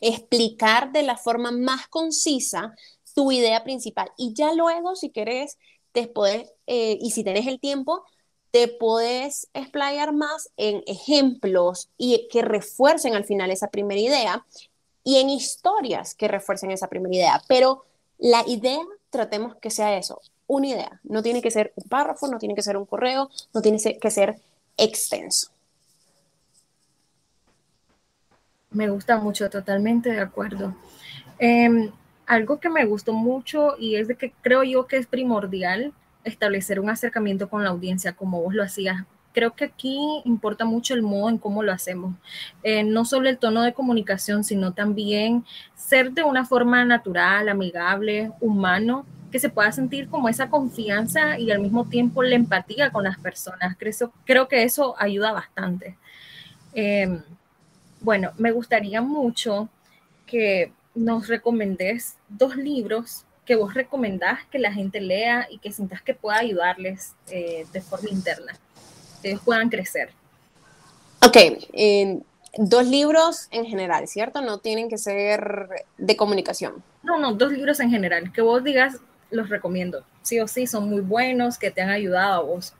Explicar 0.00 0.92
de 0.92 1.02
la 1.02 1.16
forma 1.16 1.50
más 1.50 1.88
concisa 1.88 2.74
tu 3.14 3.32
idea 3.32 3.64
principal. 3.64 4.10
Y 4.16 4.32
ya 4.32 4.54
luego, 4.54 4.94
si 4.94 5.10
querés, 5.10 5.58
te 5.92 6.12
eh, 6.66 6.98
y 7.00 7.10
si 7.10 7.24
tenés 7.24 7.46
el 7.46 7.58
tiempo, 7.58 8.04
te 8.50 8.68
puedes 8.68 9.48
explayar 9.54 10.12
más 10.12 10.50
en 10.56 10.82
ejemplos 10.86 11.90
y 11.98 12.28
que 12.30 12.42
refuercen 12.42 13.14
al 13.14 13.24
final 13.24 13.50
esa 13.50 13.68
primera 13.68 14.00
idea 14.00 14.46
y 15.04 15.16
en 15.16 15.30
historias 15.30 16.14
que 16.14 16.28
refuercen 16.28 16.70
esa 16.70 16.88
primera 16.88 17.14
idea. 17.14 17.42
Pero 17.48 17.84
la 18.18 18.44
idea, 18.46 18.80
tratemos 19.10 19.56
que 19.56 19.70
sea 19.70 19.96
eso, 19.96 20.20
una 20.46 20.68
idea. 20.68 21.00
No 21.02 21.22
tiene 21.22 21.42
que 21.42 21.50
ser 21.50 21.72
un 21.76 21.88
párrafo, 21.88 22.28
no 22.28 22.38
tiene 22.38 22.54
que 22.54 22.62
ser 22.62 22.76
un 22.76 22.86
correo, 22.86 23.30
no 23.52 23.62
tiene 23.62 23.78
que 24.00 24.10
ser 24.10 24.40
extenso. 24.76 25.50
Me 28.70 28.90
gusta 28.90 29.16
mucho, 29.16 29.48
totalmente 29.48 30.10
de 30.10 30.20
acuerdo. 30.20 30.74
Em, 31.38 31.90
algo 32.26 32.60
que 32.60 32.68
me 32.68 32.84
gustó 32.84 33.12
mucho 33.14 33.76
y 33.78 33.96
es 33.96 34.08
de 34.08 34.16
que 34.16 34.32
creo 34.42 34.62
yo 34.62 34.86
que 34.86 34.98
es 34.98 35.06
primordial 35.06 35.92
establecer 36.24 36.78
un 36.78 36.90
acercamiento 36.90 37.48
con 37.48 37.64
la 37.64 37.70
audiencia 37.70 38.12
como 38.12 38.42
vos 38.42 38.54
lo 38.54 38.62
hacías. 38.62 39.04
Creo 39.32 39.54
que 39.54 39.64
aquí 39.64 39.98
importa 40.24 40.64
mucho 40.64 40.94
el 40.94 41.02
modo 41.02 41.30
en 41.30 41.38
cómo 41.38 41.62
lo 41.62 41.72
hacemos. 41.72 42.14
Eh, 42.62 42.82
no 42.82 43.04
solo 43.04 43.28
el 43.28 43.38
tono 43.38 43.62
de 43.62 43.72
comunicación, 43.72 44.44
sino 44.44 44.72
también 44.72 45.44
ser 45.74 46.12
de 46.12 46.24
una 46.24 46.44
forma 46.44 46.84
natural, 46.84 47.48
amigable, 47.48 48.32
humano, 48.40 49.06
que 49.30 49.38
se 49.38 49.48
pueda 49.48 49.72
sentir 49.72 50.08
como 50.08 50.28
esa 50.28 50.50
confianza 50.50 51.38
y 51.38 51.50
al 51.50 51.60
mismo 51.60 51.86
tiempo 51.86 52.22
la 52.22 52.34
empatía 52.34 52.90
con 52.90 53.04
las 53.04 53.18
personas. 53.18 53.76
Creo, 54.24 54.48
que 54.48 54.64
eso 54.64 54.94
ayuda 54.98 55.32
bastante. 55.32 55.96
Em, 56.74 57.22
bueno, 58.00 58.32
me 58.38 58.52
gustaría 58.52 59.00
mucho 59.00 59.68
que 60.26 60.72
nos 60.94 61.28
recomendés 61.28 62.16
dos 62.28 62.56
libros 62.56 63.24
que 63.44 63.56
vos 63.56 63.72
recomendás 63.72 64.44
que 64.50 64.58
la 64.58 64.72
gente 64.72 65.00
lea 65.00 65.46
y 65.50 65.58
que 65.58 65.72
sientas 65.72 66.02
que 66.02 66.12
pueda 66.12 66.38
ayudarles 66.38 67.14
eh, 67.30 67.66
de 67.72 67.80
forma 67.80 68.10
interna, 68.10 68.54
que 69.22 69.30
ellos 69.30 69.40
puedan 69.42 69.70
crecer. 69.70 70.10
Ok, 71.24 71.36
dos 72.58 72.86
libros 72.86 73.48
en 73.50 73.64
general, 73.64 74.06
¿cierto? 74.06 74.42
No 74.42 74.58
tienen 74.58 74.90
que 74.90 74.98
ser 74.98 75.86
de 75.96 76.16
comunicación. 76.16 76.82
No, 77.02 77.18
no, 77.18 77.32
dos 77.32 77.52
libros 77.52 77.80
en 77.80 77.90
general, 77.90 78.32
que 78.32 78.42
vos 78.42 78.62
digas, 78.62 78.96
los 79.30 79.48
recomiendo, 79.48 80.04
sí 80.22 80.40
o 80.40 80.46
sí, 80.46 80.66
son 80.66 80.90
muy 80.90 81.00
buenos, 81.00 81.56
que 81.56 81.70
te 81.70 81.80
han 81.80 81.90
ayudado 81.90 82.34
a 82.34 82.44
vos. 82.44 82.74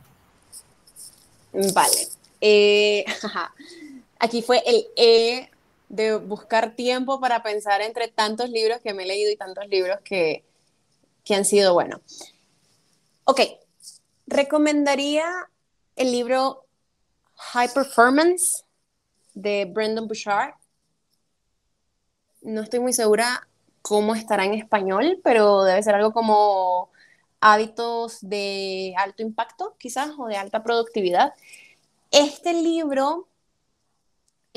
Vale. 1.53 2.09
Eh, 2.43 3.05
aquí 4.19 4.43
fue 4.43 4.63
el 4.67 4.87
E 4.97 5.51
de 5.89 6.17
buscar 6.17 6.75
tiempo 6.75 7.21
para 7.21 7.43
pensar 7.43 7.81
entre 7.81 8.09
tantos 8.09 8.51
libros 8.51 8.81
que 8.83 8.95
me 8.95 9.05
he 9.05 9.07
leído 9.07 9.31
y 9.31 9.37
tantos 9.37 9.67
libros 9.69 9.99
que, 10.05 10.45
que 11.25 11.35
han 11.35 11.45
sido 11.45 11.75
buenos. 11.75 12.01
Ok, 13.25 13.41
recomendaría 14.27 15.27
el 15.97 16.13
libro 16.13 16.67
High 17.35 17.73
Performance 17.73 18.65
de 19.35 19.65
Brendan 19.67 20.07
Bouchard. 20.07 20.55
No 22.43 22.63
estoy 22.63 22.81
muy 22.81 22.93
segura 22.93 23.47
cómo 23.83 24.15
estará 24.15 24.45
en 24.45 24.55
español, 24.55 25.21
pero 25.23 25.65
debe 25.65 25.83
ser 25.83 25.95
algo 25.95 26.13
como 26.13 26.91
hábitos 27.41 28.19
de 28.21 28.95
alto 28.97 29.23
impacto, 29.23 29.77
quizás, 29.79 30.11
o 30.19 30.27
de 30.27 30.37
alta 30.37 30.63
productividad. 30.63 31.33
Este 32.11 32.53
libro 32.53 33.28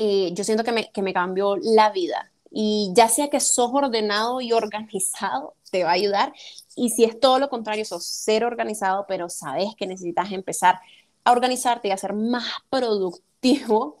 eh, 0.04 0.32
yo 0.34 0.42
siento 0.42 0.64
que 0.64 0.72
me, 0.72 0.90
que 0.90 1.00
me 1.00 1.12
cambió 1.14 1.56
la 1.56 1.90
vida. 1.90 2.32
Y 2.50 2.90
ya 2.92 3.08
sea 3.08 3.30
que 3.30 3.38
sos 3.38 3.70
ordenado 3.72 4.40
y 4.40 4.52
organizado, 4.52 5.54
te 5.70 5.84
va 5.84 5.90
a 5.90 5.94
ayudar. 5.94 6.32
Y 6.74 6.90
si 6.90 7.04
es 7.04 7.20
todo 7.20 7.38
lo 7.38 7.48
contrario, 7.48 7.84
sos 7.84 8.04
ser 8.04 8.44
organizado, 8.44 9.06
pero 9.06 9.28
sabes 9.28 9.76
que 9.76 9.86
necesitas 9.86 10.32
empezar 10.32 10.80
a 11.22 11.30
organizarte 11.30 11.86
y 11.86 11.90
a 11.92 11.96
ser 11.96 12.14
más 12.14 12.44
productivo, 12.68 13.96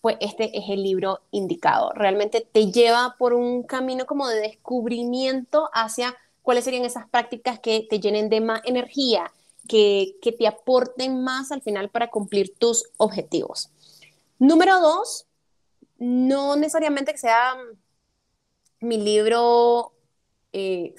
pues 0.00 0.16
este 0.20 0.58
es 0.58 0.64
el 0.68 0.82
libro 0.82 1.20
indicado. 1.30 1.92
Realmente 1.92 2.40
te 2.40 2.72
lleva 2.72 3.14
por 3.16 3.32
un 3.32 3.62
camino 3.62 4.04
como 4.04 4.26
de 4.26 4.40
descubrimiento 4.40 5.70
hacia 5.72 6.16
cuáles 6.42 6.64
serían 6.64 6.84
esas 6.84 7.08
prácticas 7.08 7.60
que 7.60 7.86
te 7.88 8.00
llenen 8.00 8.28
de 8.28 8.40
más 8.40 8.62
energía, 8.64 9.30
que, 9.68 10.16
que 10.20 10.32
te 10.32 10.48
aporten 10.48 11.22
más 11.22 11.52
al 11.52 11.62
final 11.62 11.88
para 11.88 12.10
cumplir 12.10 12.52
tus 12.58 12.84
objetivos. 12.96 13.70
Número 14.38 14.80
dos, 14.80 15.25
no 15.98 16.56
necesariamente 16.56 17.12
que 17.12 17.18
sea 17.18 17.56
mi 18.80 18.98
libro 18.98 19.92
eh, 20.52 20.94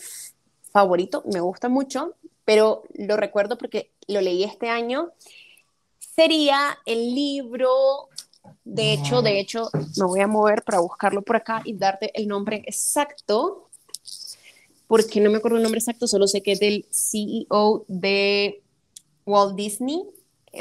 favorito, 0.72 1.24
me 1.32 1.40
gusta 1.40 1.70
mucho, 1.70 2.16
pero 2.46 2.84
lo 2.94 3.18
recuerdo 3.18 3.58
porque 3.58 3.92
lo 4.08 4.22
leí 4.22 4.44
este 4.44 4.70
año. 4.70 5.12
Sería 6.00 6.78
el 6.86 7.14
libro, 7.14 8.10
de 8.64 8.94
hecho, 8.94 9.22
de 9.22 9.40
hecho, 9.40 9.70
me 9.98 10.06
voy 10.06 10.20
a 10.22 10.28
mover 10.28 10.64
para 10.64 10.80
buscarlo 10.80 11.22
por 11.22 11.36
acá 11.36 11.62
y 11.64 11.74
darte 11.74 12.12
el 12.20 12.28
nombre 12.28 12.64
exacto, 12.66 13.70
porque 14.88 15.20
no 15.20 15.30
me 15.30 15.38
acuerdo 15.38 15.58
el 15.58 15.64
nombre 15.64 15.80
exacto, 15.80 16.08
solo 16.08 16.28
sé 16.28 16.42
que 16.42 16.54
es 16.54 16.60
del 16.60 16.86
CEO 16.90 17.86
de 17.88 18.64
Walt 19.26 19.56
Disney, 19.56 20.04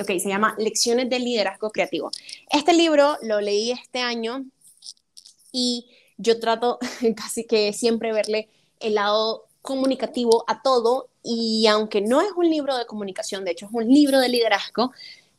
ok, 0.01 0.19
se 0.19 0.29
llama 0.29 0.55
Lecciones 0.59 1.09
de 1.09 1.19
Liderazgo 1.19 1.71
Creativo. 1.71 2.11
Este 2.51 2.73
libro 2.73 3.17
lo 3.23 3.41
leí 3.41 3.73
este 3.73 4.01
año 4.01 4.45
y 5.53 5.87
yo 6.19 6.41
trato 6.41 6.79
casi 7.17 7.45
que 7.45 7.73
siempre 7.73 8.13
verle 8.13 8.49
el 8.81 8.95
lado 8.95 9.47
comunicativo 9.63 10.45
a 10.47 10.63
todo 10.63 11.09
y 11.23 11.67
aunque 11.67 12.01
no 12.01 12.21
es 12.21 12.29
un 12.37 12.49
libro 12.49 12.77
de 12.77 12.87
comunicación, 12.87 13.45
de 13.45 13.51
hecho 13.51 13.67
es 13.67 13.73
un 13.73 13.89
libro 13.89 14.21
de 14.21 14.29
liderazgo, 14.29 14.93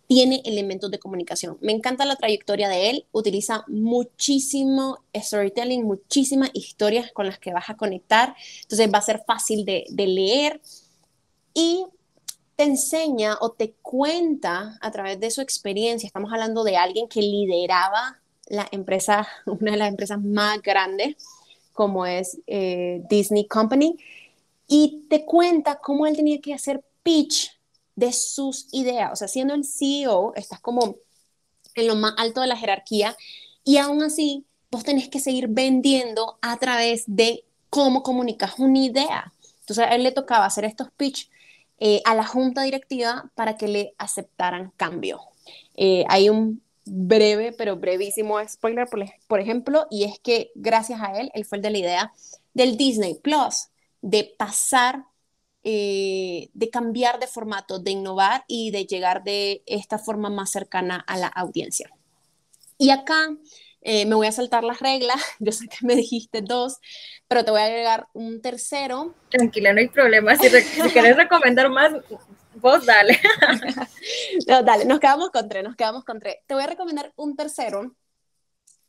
tiene 0.08 0.42
elementos 0.46 0.90
de 0.90 1.00
comunicación. 1.00 1.58
Me 1.62 1.74
encanta 1.74 2.06
la 2.06 2.16
trayectoria 2.16 2.70
de 2.70 2.90
él, 2.90 3.06
utiliza 3.12 3.64
muchísimo 3.68 5.00
storytelling, 5.16 5.84
muchísimas 5.84 6.50
historias 6.54 7.12
con 7.12 7.26
las 7.26 7.40
que 7.40 7.54
vas 7.54 7.70
a 7.70 7.78
conectar, 7.78 8.36
entonces 8.62 8.90
va 8.94 9.00
a 9.00 9.02
ser 9.02 9.24
fácil 9.26 9.66
de, 9.66 9.86
de 9.90 10.08
leer 10.08 10.62
y 11.54 11.86
te 12.58 12.64
enseña 12.64 13.38
o 13.40 13.52
te 13.52 13.74
cuenta 13.84 14.78
a 14.82 14.92
través 14.92 15.20
de 15.20 15.30
su 15.30 15.42
experiencia, 15.42 16.08
estamos 16.08 16.34
hablando 16.34 16.64
de 16.64 16.76
alguien 16.76 17.08
que 17.08 17.22
lideraba 17.22 18.20
la 18.48 18.68
empresa, 18.72 19.28
una 19.46 19.72
de 19.72 19.78
las 19.78 19.90
empresas 19.90 20.20
más 20.22 20.62
grandes, 20.62 21.16
como 21.72 22.06
es 22.06 22.40
eh, 22.48 23.04
Disney 23.10 23.46
Company, 23.48 23.96
y 24.68 25.06
te 25.08 25.24
cuenta 25.24 25.76
cómo 25.76 26.08
él 26.08 26.16
tenía 26.16 26.42
que 26.42 26.54
hacer 26.56 26.84
pitch 27.04 27.52
de 27.96 28.12
sus 28.12 28.68
ideas. 28.72 29.12
O 29.14 29.16
sea, 29.16 29.28
siendo 29.28 29.54
el 29.54 29.64
CEO, 29.64 30.34
estás 30.36 30.60
como 30.60 30.98
en 31.76 31.88
lo 31.88 31.96
más 31.96 32.16
alto 32.18 32.42
de 32.42 32.48
la 32.48 32.58
jerarquía, 32.58 33.16
y 33.64 33.78
aún 33.78 34.02
así, 34.02 34.46
vos 34.72 34.84
tenés 34.84 35.10
que 35.10 35.20
seguir 35.20 35.48
vendiendo 35.48 36.40
a 36.42 36.58
través 36.58 37.04
de 37.06 37.46
cómo 37.70 38.02
comunicas 38.02 38.58
una 38.58 38.80
idea. 38.80 39.32
Entonces, 39.60 39.86
a 39.86 39.94
él 39.94 40.02
le 40.02 40.12
tocaba 40.12 40.46
hacer 40.46 40.66
estos 40.66 40.90
pitch 40.98 41.30
eh, 41.80 42.02
a 42.06 42.16
la 42.16 42.26
junta 42.26 42.64
directiva 42.64 43.32
para 43.36 43.56
que 43.58 43.68
le 43.68 43.94
aceptaran 43.98 44.72
cambio. 44.78 45.22
Eh, 45.76 46.06
hay 46.10 46.30
un 46.30 46.62
breve, 46.86 47.52
pero 47.52 47.78
brevísimo 47.78 48.40
spoiler, 48.48 48.88
por, 49.28 49.40
ejemplo, 49.40 49.88
y 49.90 50.04
es 50.06 50.20
que 50.20 50.52
gracias 50.56 51.02
a 51.02 51.20
él, 51.20 51.30
él 51.34 51.46
fue 51.46 51.58
el 51.58 51.62
de 51.62 51.70
la 51.70 51.78
idea 51.78 52.14
del 52.54 52.78
Disney 52.78 53.16
Plus, 53.16 53.68
de 54.02 54.34
pasar, 54.38 55.06
eh, 55.64 56.50
de 56.54 56.70
cambiar 56.70 57.20
de 57.20 57.28
formato, 57.28 57.80
de 57.80 57.92
innovar 57.92 58.44
y 58.48 58.72
de 58.72 58.86
llegar 58.86 59.24
de 59.24 59.64
esta 59.66 60.00
forma 60.00 60.30
más 60.30 60.50
cercana 60.50 61.04
a 61.08 61.18
la 61.18 61.28
audiencia. 61.28 61.92
Y 62.78 62.90
acá 62.90 63.30
eh, 63.90 64.06
me 64.06 64.16
voy 64.16 64.28
a 64.28 64.34
saltar 64.34 64.66
las 64.66 64.82
reglas, 64.82 65.16
yo 65.40 65.54
sé 65.54 65.70
que 65.70 65.78
me 65.86 65.96
dijiste 65.96 66.42
dos, 66.42 66.76
pero 67.30 67.46
te 67.46 67.52
voy 67.52 67.62
a 67.62 67.66
agregar 67.68 68.10
un 68.12 68.42
tercero. 68.42 69.16
Tranquila, 69.30 69.72
no 69.72 69.80
hay 69.80 69.88
problema, 69.88 70.36
si, 70.36 70.50
quieres 70.50 71.16
recomendar 71.16 71.70
más, 71.70 71.94
vos 72.56 72.86
dale. 72.86 73.18
no, 74.48 74.62
dale, 74.64 74.84
nos 74.84 75.00
quedamos 75.00 75.30
con 75.30 75.48
tres, 75.48 75.64
nos 75.64 75.78
quedamos 75.78 76.04
con 76.04 76.20
tres. 76.20 76.36
Te 76.48 76.54
voy 76.54 76.64
a 76.64 76.68
recomendar 76.68 77.14
un 77.16 77.38
tercero. 77.38 77.96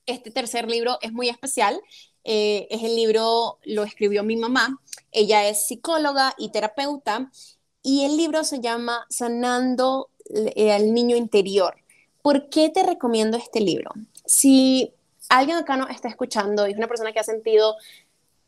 Este 0.05 0.33
tercer 0.33 0.69
libro 0.69 0.99
es 1.01 1.13
muy 1.13 1.29
especial. 1.29 1.81
Eh, 2.25 2.67
es 2.69 2.83
el 2.83 2.97
libro, 2.97 3.61
lo 3.63 3.85
escribió 3.85 4.25
mi 4.25 4.35
mamá. 4.35 4.81
Ella 5.13 5.49
es 5.49 5.69
psicóloga 5.69 6.35
y 6.39 6.51
terapeuta. 6.51 7.31
Y 7.83 8.05
el 8.05 8.17
libro 8.17 8.43
se 8.43 8.61
llama 8.61 9.07
Sanando 9.11 10.11
al 10.35 10.93
Niño 10.93 11.15
Interior. 11.15 11.77
¿Por 12.21 12.49
qué 12.49 12.69
te 12.69 12.83
recomiendo 12.83 13.37
este 13.37 13.61
libro? 13.61 13.93
Si 14.29 14.95
alguien 15.29 15.57
acá 15.57 15.77
nos 15.77 15.91
está 15.91 16.09
escuchando 16.09 16.67
y 16.69 16.73
es 16.73 16.77
una 16.77 16.87
persona 16.87 17.13
que 17.13 17.19
ha 17.19 17.25
sentido 17.25 17.77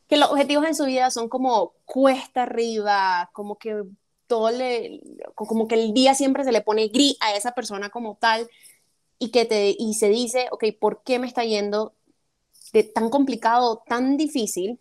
que 0.07 0.17
los 0.17 0.29
objetivos 0.29 0.65
en 0.65 0.75
su 0.75 0.85
vida 0.85 1.09
son 1.09 1.27
como 1.27 1.73
cuesta 1.85 2.43
arriba, 2.43 3.29
como 3.33 3.57
que 3.57 3.83
todo 4.27 4.51
le, 4.51 5.01
como 5.35 5.67
que 5.67 5.75
el 5.75 5.93
día 5.93 6.13
siempre 6.15 6.43
se 6.43 6.51
le 6.51 6.61
pone 6.61 6.87
gris 6.87 7.17
a 7.19 7.35
esa 7.35 7.53
persona 7.53 7.89
como 7.89 8.15
tal 8.15 8.49
y 9.19 9.31
que 9.31 9.45
te, 9.45 9.75
y 9.77 9.93
se 9.95 10.09
dice, 10.09 10.47
ok, 10.51 10.65
¿por 10.79 11.03
qué 11.03 11.19
me 11.19 11.27
está 11.27 11.43
yendo 11.43 11.93
tan 12.93 13.09
complicado, 13.09 13.83
tan 13.87 14.17
difícil? 14.17 14.79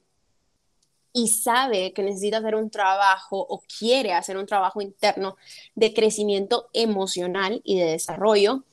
Y 1.13 1.29
sabe 1.29 1.93
que 1.93 2.03
necesita 2.03 2.39
hacer 2.39 2.55
un 2.55 2.71
trabajo 2.71 3.39
o 3.39 3.63
quiere 3.79 4.13
hacer 4.13 4.37
un 4.37 4.47
trabajo 4.47 4.81
interno 4.81 5.37
de 5.75 5.95
crecimiento 5.95 6.69
emocional 6.73 7.61
y 7.65 7.79
de 7.79 7.87
desarrollo 7.87 8.65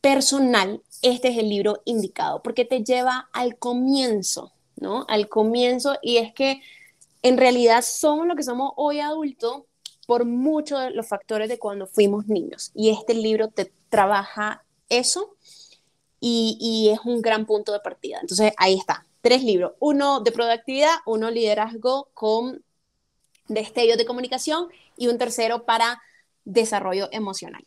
personal, 0.00 0.82
este 1.02 1.28
es 1.28 1.38
el 1.38 1.48
libro 1.48 1.82
indicado, 1.84 2.42
porque 2.42 2.64
te 2.64 2.82
lleva 2.82 3.28
al 3.32 3.56
comienzo, 3.56 4.52
¿no? 4.76 5.04
Al 5.08 5.28
comienzo, 5.28 5.96
y 6.02 6.18
es 6.18 6.32
que 6.32 6.60
en 7.22 7.36
realidad 7.36 7.82
somos 7.82 8.26
lo 8.26 8.36
que 8.36 8.42
somos 8.42 8.72
hoy 8.76 9.00
adultos 9.00 9.62
por 10.06 10.24
muchos 10.24 10.80
de 10.80 10.90
los 10.90 11.06
factores 11.06 11.48
de 11.48 11.58
cuando 11.58 11.86
fuimos 11.86 12.26
niños. 12.26 12.72
Y 12.74 12.90
este 12.90 13.14
libro 13.14 13.48
te 13.48 13.72
trabaja 13.88 14.64
eso 14.88 15.36
y, 16.18 16.56
y, 16.60 16.90
es 16.90 17.00
un 17.04 17.22
gran 17.22 17.46
punto 17.46 17.72
de 17.72 17.80
partida. 17.80 18.18
Entonces, 18.20 18.52
ahí 18.56 18.74
está. 18.74 19.06
tres 19.20 19.44
libros, 19.44 19.72
uno 19.80 20.20
de 20.20 20.32
productividad, 20.32 20.94
uno 21.06 21.30
liderazgo 21.30 22.08
con 22.14 22.64
destellos 23.48 23.98
de 23.98 24.06
comunicación 24.06 24.68
y 24.96 25.08
un 25.08 25.18
tercero 25.18 25.64
para 25.64 26.00
desarrollo 26.44 27.08
emocional. 27.12 27.64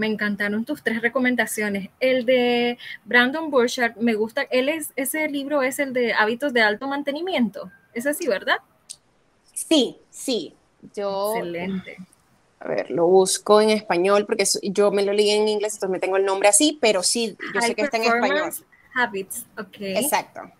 Me 0.00 0.06
encantaron 0.06 0.64
tus 0.64 0.82
tres 0.82 1.02
recomendaciones. 1.02 1.90
El 2.00 2.24
de 2.24 2.78
Brandon 3.04 3.50
Burchard, 3.50 3.98
me 3.98 4.14
gusta, 4.14 4.46
él 4.50 4.70
es, 4.70 4.92
ese 4.96 5.28
libro 5.28 5.60
es 5.60 5.78
el 5.78 5.92
de 5.92 6.14
hábitos 6.14 6.54
de 6.54 6.62
alto 6.62 6.88
mantenimiento. 6.88 7.70
¿Es 7.92 8.06
así, 8.06 8.26
verdad? 8.26 8.56
Sí, 9.52 9.98
sí. 10.08 10.54
Yo, 10.94 11.34
Excelente. 11.36 11.98
A 12.60 12.68
ver, 12.68 12.90
lo 12.90 13.08
busco 13.08 13.60
en 13.60 13.68
español 13.68 14.24
porque 14.24 14.44
yo 14.62 14.90
me 14.90 15.04
lo 15.04 15.12
leí 15.12 15.28
en 15.28 15.46
inglés, 15.46 15.74
entonces 15.74 15.92
me 15.92 16.00
tengo 16.00 16.16
el 16.16 16.24
nombre 16.24 16.48
así, 16.48 16.78
pero 16.80 17.02
sí, 17.02 17.36
yo 17.54 17.60
sé 17.60 17.74
que 17.74 17.82
está 17.82 17.98
en 17.98 18.04
español. 18.04 18.50
Habits, 18.94 19.44
ok. 19.58 19.76
Exacto. 19.80 20.50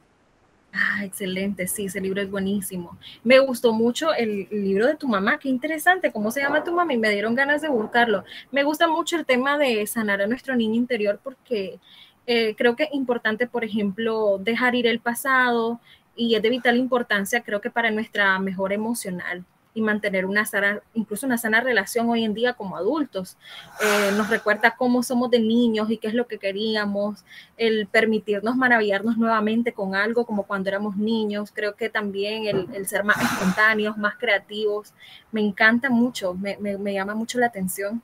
Ah, 0.72 1.04
excelente, 1.04 1.66
sí, 1.66 1.86
ese 1.86 2.00
libro 2.00 2.22
es 2.22 2.30
buenísimo. 2.30 2.96
Me 3.24 3.40
gustó 3.40 3.72
mucho 3.72 4.14
el, 4.14 4.46
libro 4.50 4.86
de 4.86 4.94
tu 4.94 5.08
mamá, 5.08 5.38
qué 5.38 5.48
interesante, 5.48 6.12
¿cómo 6.12 6.30
se 6.30 6.40
llama 6.40 6.62
tu 6.62 6.72
mamá? 6.72 6.92
Y 6.92 6.98
me 6.98 7.10
dieron 7.10 7.34
ganas 7.34 7.60
de 7.62 7.68
buscarlo. 7.68 8.24
Me 8.52 8.62
gusta 8.62 8.86
mucho 8.86 9.16
el 9.16 9.26
tema 9.26 9.58
de 9.58 9.84
sanar 9.86 10.22
a 10.22 10.26
nuestro 10.28 10.54
niño 10.54 10.76
interior 10.76 11.20
porque 11.22 11.80
eh, 12.26 12.54
creo 12.56 12.76
que 12.76 12.84
es 12.84 12.94
importante, 12.94 13.48
por 13.48 13.64
ejemplo, 13.64 14.38
dejar 14.38 14.76
ir 14.76 14.86
el 14.86 15.00
pasado 15.00 15.80
y 16.14 16.36
es 16.36 16.42
de 16.42 16.50
vital 16.50 16.76
importancia, 16.76 17.42
creo 17.42 17.60
que 17.60 17.70
para 17.70 17.90
nuestra 17.90 18.38
mejor 18.38 18.72
emocional 18.72 19.44
y 19.72 19.80
mantener 19.82 20.26
una 20.26 20.44
sana, 20.44 20.82
incluso 20.94 21.26
una 21.26 21.38
sana 21.38 21.60
relación 21.60 22.08
hoy 22.08 22.24
en 22.24 22.34
día 22.34 22.54
como 22.54 22.76
adultos. 22.76 23.36
Eh, 23.80 24.12
nos 24.16 24.28
recuerda 24.28 24.74
cómo 24.76 25.02
somos 25.02 25.30
de 25.30 25.38
niños 25.38 25.90
y 25.90 25.98
qué 25.98 26.08
es 26.08 26.14
lo 26.14 26.26
que 26.26 26.38
queríamos, 26.38 27.24
el 27.56 27.86
permitirnos 27.86 28.56
maravillarnos 28.56 29.16
nuevamente 29.16 29.72
con 29.72 29.94
algo 29.94 30.26
como 30.26 30.44
cuando 30.44 30.68
éramos 30.68 30.96
niños. 30.96 31.52
Creo 31.54 31.76
que 31.76 31.88
también 31.88 32.46
el, 32.46 32.86
ser 32.86 33.04
más 33.04 33.20
espontáneos, 33.22 33.96
más 33.96 34.16
creativos, 34.16 34.92
me 35.30 35.40
encanta 35.40 35.88
mucho, 35.90 36.34
me, 36.34 36.56
me, 36.56 36.92
llama 36.92 37.14
mucho 37.14 37.38
la 37.38 37.46
atención. 37.46 38.02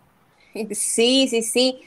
Sí, 0.71 1.29
sí, 1.29 1.43
sí. 1.43 1.81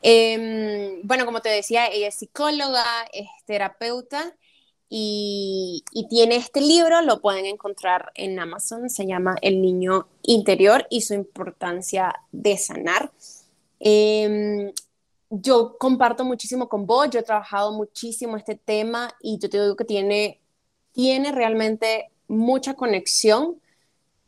Em, 0.00 1.00
bueno, 1.02 1.24
como 1.24 1.40
te 1.40 1.48
decía, 1.48 1.86
ella 1.86 2.08
es 2.08 2.14
psicóloga, 2.14 2.84
es 3.12 3.26
terapeuta 3.46 4.34
y, 4.88 5.82
tiene 6.08 6.36
este 6.36 6.60
libro, 6.60 7.00
lo 7.02 7.20
pueden 7.20 7.46
encontrar 7.46 8.12
en 8.14 8.38
Amazon, 8.38 8.90
se 8.90 9.06
llama 9.06 9.36
El 9.42 9.60
niño 9.60 10.06
interior 10.22 10.86
y 10.90 11.00
su 11.00 11.14
importancia 11.14 12.14
de 12.30 12.56
sanar. 12.56 13.10
Em, 13.80 14.72
yo 15.30 15.76
comparto 15.78 16.24
muchísimo 16.24 16.68
con 16.68 16.86
vos, 16.86 17.10
yo 17.10 17.20
he 17.20 17.22
trabajado 17.24 17.72
muchísimo 17.72 18.36
este 18.36 18.54
tema 18.54 19.12
y 19.20 19.38
yo 19.38 19.50
te 19.50 19.60
digo 19.60 19.76
que 19.76 19.84
tiene, 19.84 20.40
tiene 20.92 21.32
realmente 21.32 22.10
mucha 22.28 22.74
conexión 22.74 23.60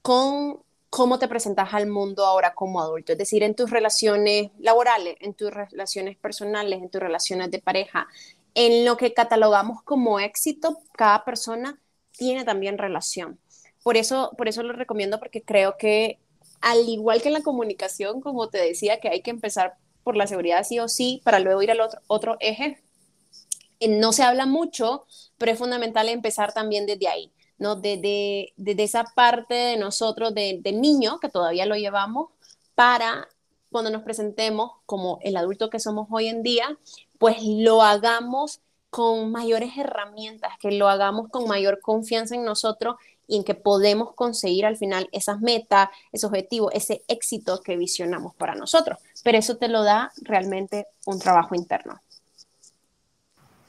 con 0.02 0.60
cómo 0.90 1.18
te 1.18 1.28
presentas 1.28 1.74
al 1.74 1.86
mundo 1.86 2.24
ahora 2.24 2.54
como 2.54 2.80
adulto, 2.80 3.12
es 3.12 3.18
decir, 3.18 3.42
en 3.42 3.54
tus 3.54 3.70
relaciones 3.70 4.50
laborales, 4.58 5.16
en 5.20 5.34
tus 5.34 5.50
relaciones 5.50 6.16
personales, 6.16 6.80
en 6.80 6.88
tus 6.88 7.00
relaciones 7.00 7.50
de 7.50 7.58
pareja, 7.58 8.08
en 8.56 8.86
lo 8.86 8.96
que 8.96 9.12
catalogamos 9.12 9.82
como 9.82 10.18
éxito, 10.18 10.78
cada 10.96 11.24
persona 11.24 11.78
tiene 12.10 12.42
también 12.42 12.78
relación. 12.78 13.38
Por 13.84 13.98
eso, 13.98 14.32
por 14.38 14.48
eso 14.48 14.62
lo 14.62 14.72
recomiendo 14.72 15.18
porque 15.20 15.42
creo 15.42 15.76
que 15.76 16.18
al 16.62 16.88
igual 16.88 17.20
que 17.20 17.28
en 17.28 17.34
la 17.34 17.42
comunicación, 17.42 18.22
como 18.22 18.48
te 18.48 18.56
decía, 18.56 18.98
que 18.98 19.10
hay 19.10 19.20
que 19.20 19.30
empezar 19.30 19.74
por 20.02 20.16
la 20.16 20.26
seguridad 20.26 20.64
sí 20.64 20.80
o 20.80 20.88
sí 20.88 21.20
para 21.22 21.38
luego 21.38 21.62
ir 21.62 21.70
al 21.70 21.80
otro, 22.06 22.38
eje, 22.40 22.82
eh, 23.78 23.88
no 23.88 24.12
se 24.14 24.22
habla 24.22 24.46
mucho, 24.46 25.04
pero 25.36 25.52
es 25.52 25.58
fundamental 25.58 26.08
empezar 26.08 26.54
también 26.54 26.86
desde 26.86 27.08
ahí, 27.08 27.32
¿no? 27.58 27.76
Desde, 27.76 28.54
desde 28.56 28.84
esa 28.84 29.04
parte 29.14 29.54
de 29.54 29.76
nosotros, 29.76 30.34
de, 30.34 30.60
de 30.62 30.72
niño, 30.72 31.20
que 31.20 31.28
todavía 31.28 31.66
lo 31.66 31.76
llevamos, 31.76 32.30
para 32.74 33.28
cuando 33.76 33.90
nos 33.90 34.04
presentemos 34.04 34.70
como 34.86 35.18
el 35.20 35.36
adulto 35.36 35.68
que 35.68 35.80
somos 35.80 36.08
hoy 36.10 36.28
en 36.28 36.42
día, 36.42 36.78
pues 37.18 37.42
lo 37.42 37.82
hagamos 37.82 38.62
con 38.88 39.30
mayores 39.30 39.76
herramientas, 39.76 40.54
que 40.58 40.70
lo 40.70 40.88
hagamos 40.88 41.28
con 41.28 41.46
mayor 41.46 41.80
confianza 41.82 42.34
en 42.34 42.46
nosotros 42.46 42.96
y 43.26 43.36
en 43.36 43.44
que 43.44 43.54
podemos 43.54 44.14
conseguir 44.14 44.64
al 44.64 44.78
final 44.78 45.10
esas 45.12 45.42
metas, 45.42 45.90
ese 46.10 46.24
objetivo, 46.24 46.70
ese 46.72 47.02
éxito 47.06 47.60
que 47.60 47.76
visionamos 47.76 48.34
para 48.36 48.54
nosotros. 48.54 48.96
Pero 49.22 49.36
eso 49.36 49.58
te 49.58 49.68
lo 49.68 49.82
da 49.82 50.10
realmente 50.22 50.86
un 51.04 51.18
trabajo 51.18 51.54
interno. 51.54 52.00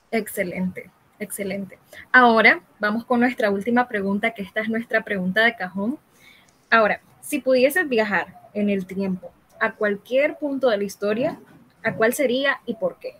Excelente, 0.10 0.90
excelente. 1.20 1.80
Ahora 2.14 2.64
vamos 2.80 3.04
con 3.04 3.20
nuestra 3.20 3.52
última 3.52 3.90
pregunta, 3.90 4.34
que 4.34 4.44
esta 4.44 4.62
es 4.62 4.70
nuestra 4.70 5.04
pregunta 5.04 5.44
de 5.44 5.58
cajón. 5.58 6.00
Ahora, 6.70 7.02
si 7.20 7.40
pudieses 7.40 7.90
viajar 7.90 8.40
en 8.54 8.70
el 8.70 8.86
tiempo 8.86 9.34
a 9.60 9.76
cualquier 9.76 10.38
punto 10.38 10.70
de 10.70 10.78
la 10.78 10.84
historia, 10.84 11.40
¿a 11.84 11.96
cuál 11.96 12.14
sería 12.14 12.62
y 12.66 12.76
por 12.76 13.00
qué? 13.00 13.18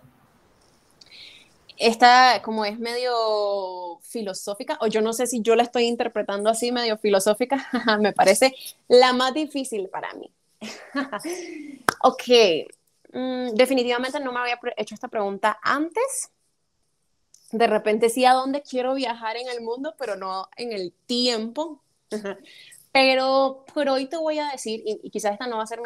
esta 1.78 2.42
como 2.42 2.64
es 2.64 2.78
medio 2.78 3.98
filosófica, 4.02 4.78
o 4.80 4.88
yo 4.88 5.00
no 5.00 5.12
sé 5.12 5.26
si 5.26 5.40
yo 5.42 5.54
la 5.54 5.62
estoy 5.62 5.84
interpretando 5.84 6.50
así, 6.50 6.72
medio 6.72 6.98
filosófica, 6.98 7.68
me 8.00 8.12
parece 8.12 8.54
la 8.88 9.12
más 9.12 9.32
difícil 9.32 9.88
para 9.88 10.12
mí. 10.14 10.30
ok, 12.02 12.22
mm, 13.12 13.50
definitivamente 13.54 14.18
no 14.20 14.32
me 14.32 14.40
había 14.40 14.58
hecho 14.76 14.94
esta 14.94 15.08
pregunta 15.08 15.58
antes. 15.62 16.30
De 17.52 17.66
repente 17.66 18.10
sí 18.10 18.24
a 18.24 18.34
dónde 18.34 18.62
quiero 18.62 18.94
viajar 18.94 19.36
en 19.36 19.48
el 19.48 19.62
mundo, 19.62 19.94
pero 19.98 20.16
no 20.16 20.48
en 20.56 20.72
el 20.72 20.92
tiempo. 21.06 21.80
pero 23.00 23.64
por 23.72 23.88
hoy 23.88 24.06
te 24.06 24.16
voy 24.16 24.40
a 24.40 24.50
decir, 24.50 24.82
y, 24.84 25.08
quizás 25.10 25.34
esta 25.34 25.46
no 25.46 25.58
va 25.58 25.62
a 25.62 25.66
ser 25.68 25.78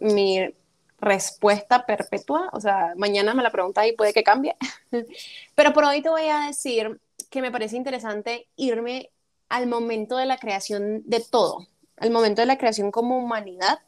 mi, 0.00 0.52
respuesta 0.98 1.86
perpetua, 1.86 2.50
o 2.52 2.60
sea, 2.60 2.92
mañana 2.96 3.34
me 3.34 3.44
la 3.44 3.52
pregunta 3.52 3.86
y 3.86 3.92
puede 3.92 4.12
que 4.12 4.24
cambie, 4.24 4.56
pero 5.54 5.72
por 5.72 5.84
hoy 5.84 6.02
te 6.02 6.08
voy 6.08 6.26
a 6.26 6.48
decir 6.48 7.00
que 7.30 7.40
me 7.40 7.52
parece 7.52 7.76
interesante 7.76 8.48
irme 8.56 9.10
al 9.48 9.68
momento 9.68 10.16
de 10.16 10.26
la 10.26 10.38
creación 10.38 11.02
de 11.06 11.20
todo, 11.20 11.68
al 11.98 12.10
momento 12.10 12.42
de 12.42 12.46
la 12.46 12.58
creación 12.58 12.90
como 12.90 13.16
humanidad, 13.16 13.78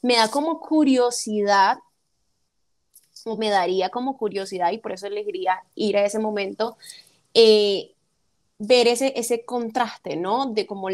me 0.00 0.14
da 0.14 0.28
como 0.28 0.60
curiosidad, 0.60 1.78
o 3.24 3.36
me 3.36 3.50
daría 3.50 3.88
como 3.90 4.16
curiosidad, 4.16 4.70
y 4.70 4.78
por 4.78 4.92
eso 4.92 5.08
elegiría 5.08 5.64
ir 5.74 5.96
a 5.96 6.04
ese 6.04 6.20
momento, 6.20 6.76
eh, 7.34 7.90
ver 8.58 8.86
ese, 8.86 9.12
ese 9.16 9.44
contraste, 9.44 10.16
¿no? 10.16 10.46
De 10.46 10.64
como. 10.64 10.88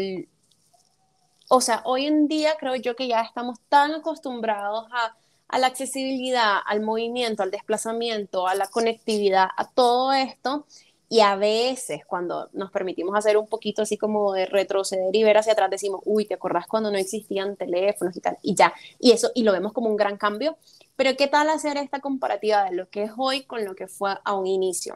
O 1.53 1.59
sea, 1.59 1.81
hoy 1.85 2.05
en 2.05 2.27
día 2.27 2.55
creo 2.59 2.75
yo 2.75 2.95
que 2.95 3.07
ya 3.07 3.21
estamos 3.21 3.59
tan 3.69 3.93
acostumbrados 3.93 4.85
a 4.91 5.15
a 5.51 5.59
la 5.59 5.67
accesibilidad, 5.67 6.59
al 6.65 6.81
movimiento, 6.81 7.43
al 7.43 7.51
desplazamiento, 7.51 8.47
a 8.47 8.55
la 8.55 8.67
conectividad, 8.67 9.49
a 9.57 9.69
todo 9.69 10.13
esto. 10.13 10.65
Y 11.09 11.19
a 11.19 11.35
veces 11.35 12.05
cuando 12.07 12.49
nos 12.53 12.71
permitimos 12.71 13.17
hacer 13.17 13.35
un 13.35 13.47
poquito 13.47 13.81
así 13.81 13.97
como 13.97 14.31
de 14.31 14.45
retroceder 14.45 15.13
y 15.13 15.23
ver 15.23 15.37
hacia 15.37 15.51
atrás, 15.51 15.69
decimos, 15.69 15.99
uy, 16.05 16.23
¿te 16.25 16.35
acordás 16.35 16.67
cuando 16.67 16.89
no 16.89 16.97
existían 16.97 17.57
teléfonos 17.57 18.15
y 18.15 18.21
tal? 18.21 18.37
Y 18.41 18.55
ya, 18.55 18.73
y 18.97 19.11
eso, 19.11 19.29
y 19.35 19.43
lo 19.43 19.51
vemos 19.51 19.73
como 19.73 19.89
un 19.89 19.97
gran 19.97 20.15
cambio. 20.17 20.57
Pero 20.95 21.17
¿qué 21.17 21.27
tal 21.27 21.49
hacer 21.49 21.75
esta 21.75 21.99
comparativa 21.99 22.63
de 22.63 22.71
lo 22.71 22.89
que 22.89 23.03
es 23.03 23.11
hoy 23.17 23.43
con 23.43 23.65
lo 23.65 23.75
que 23.75 23.87
fue 23.87 24.15
a 24.23 24.35
un 24.35 24.47
inicio? 24.47 24.95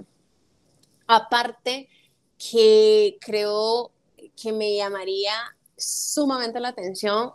Aparte 1.06 1.90
que 2.38 3.18
creo 3.20 3.92
que 4.42 4.54
me 4.54 4.74
llamaría 4.74 5.34
sumamente 5.78 6.60
la 6.60 6.70
atención 6.70 7.32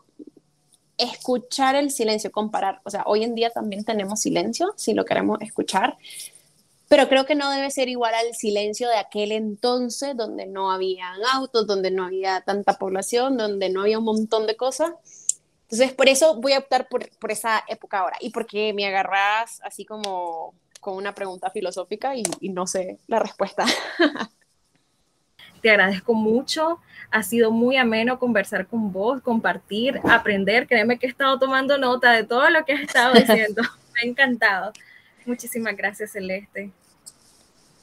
escuchar 1.01 1.76
el 1.76 1.91
silencio, 1.91 2.30
comparar. 2.30 2.80
O 2.84 2.91
sea, 2.91 3.05
hoy 3.07 3.24
en 3.24 3.34
día 3.34 3.51
también 3.51 3.84
tenemos 3.84 4.20
silencio, 4.20 4.72
si 4.76 4.93
lo 4.95 5.05
queremos 5.05 5.41
escuchar, 5.41 5.97
pero 6.88 7.09
creo 7.09 7.24
que 7.24 7.34
no 7.34 7.51
debe 7.51 7.70
ser 7.70 7.88
igual 7.88 8.14
al 8.14 8.34
silencio 8.34 8.88
de 8.88 8.97
aquel 8.97 9.32
entonces 9.32 10.16
donde 10.16 10.47
no 10.47 10.72
había 10.72 11.14
autos, 11.32 11.66
donde 11.66 11.91
no 11.91 12.05
había 12.05 12.41
tanta 12.43 12.78
población, 12.78 13.36
donde 13.36 13.70
no 13.70 13.82
había 13.82 13.99
un 13.99 14.05
montón 14.05 14.47
de 14.47 14.57
cosas. 14.57 14.93
Entonces, 15.62 15.93
por 15.93 16.09
eso 16.09 16.41
voy 16.41 16.53
a 16.53 16.59
optar 16.59 16.88
por, 16.88 17.09
por 17.18 17.30
esa 17.30 17.62
época 17.68 18.01
ahora 18.01 18.16
y 18.20 18.30
porque 18.30 18.72
me 18.74 18.86
agarras 18.86 19.61
así 19.62 19.84
como 19.84 20.55
con 20.80 20.97
una 20.97 21.14
pregunta 21.14 21.51
filosófica 21.51 22.16
y, 22.16 22.24
y 22.41 22.49
no 22.49 22.66
sé 22.66 22.99
la 23.07 23.20
respuesta. 23.20 23.64
Te 25.61 25.70
agradezco 25.70 26.14
mucho. 26.14 26.78
Ha 27.11 27.22
sido 27.22 27.50
muy 27.50 27.76
ameno 27.76 28.18
conversar 28.18 28.66
con 28.66 28.92
vos, 28.92 29.20
compartir, 29.22 30.00
aprender. 30.04 30.66
Créeme 30.66 30.98
que 30.98 31.06
he 31.06 31.11
estado 31.11 31.38
tomando 31.38 31.76
nota 31.76 32.12
de 32.12 32.24
todo 32.24 32.48
lo 32.50 32.64
que 32.64 32.72
has 32.72 32.80
estado 32.82 33.14
diciendo. 33.14 33.62
Me 33.94 34.00
ha 34.02 34.11
encantado. 34.11 34.72
Muchísimas 35.26 35.76
gracias, 35.76 36.12
Celeste. 36.12 36.70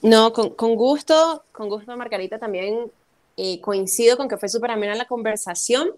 No, 0.01 0.31
con, 0.31 0.51
con 0.51 0.75
gusto, 0.75 1.43
con 1.51 1.69
gusto, 1.69 1.95
Margarita, 1.97 2.37
también 2.37 2.91
eh, 3.35 3.61
coincido 3.61 4.17
con 4.17 4.27
que 4.27 4.37
fue 4.37 4.49
súper 4.49 4.71
amena 4.71 4.95
la 4.95 5.05
conversación. 5.05 5.89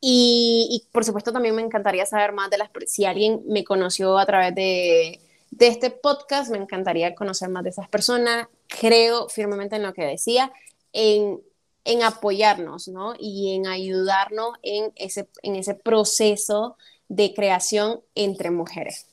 Y, 0.00 0.68
y, 0.70 0.88
por 0.90 1.04
supuesto 1.04 1.32
también 1.32 1.54
me 1.54 1.62
encantaría 1.62 2.04
saber 2.06 2.32
más 2.32 2.50
de 2.50 2.58
las, 2.58 2.70
si 2.86 3.04
alguien 3.04 3.40
me 3.46 3.62
conoció 3.62 4.18
a 4.18 4.26
través 4.26 4.54
de, 4.54 5.20
de 5.50 5.66
este 5.68 5.90
podcast. 5.90 6.50
Me 6.50 6.58
encantaría 6.58 7.14
conocer 7.14 7.48
más 7.48 7.62
de 7.62 7.70
esas 7.70 7.88
personas. 7.88 8.48
Creo 8.80 9.28
firmemente 9.28 9.76
en 9.76 9.82
lo 9.82 9.92
que 9.92 10.04
decía, 10.04 10.52
en, 10.92 11.40
en 11.84 12.02
apoyarnos, 12.02 12.88
¿no? 12.88 13.14
Y 13.18 13.54
en 13.54 13.66
ayudarnos 13.66 14.56
en 14.62 14.92
ese, 14.96 15.28
en 15.42 15.56
ese 15.56 15.74
proceso 15.74 16.76
de 17.08 17.34
creación 17.34 18.00
entre 18.14 18.50
mujeres. 18.50 19.06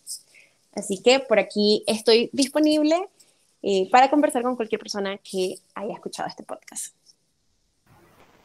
Así 0.74 1.02
que 1.02 1.20
por 1.20 1.40
aquí 1.40 1.84
estoy 1.88 2.30
disponible 2.32 3.10
eh, 3.62 3.90
para 3.92 4.10
conversar 4.10 4.44
con 4.44 4.56
cualquier 4.56 4.80
persona 4.80 5.18
que 5.18 5.56
haya 5.76 5.94
escuchado 5.94 6.30
este 6.30 6.44
podcast. 6.44 6.96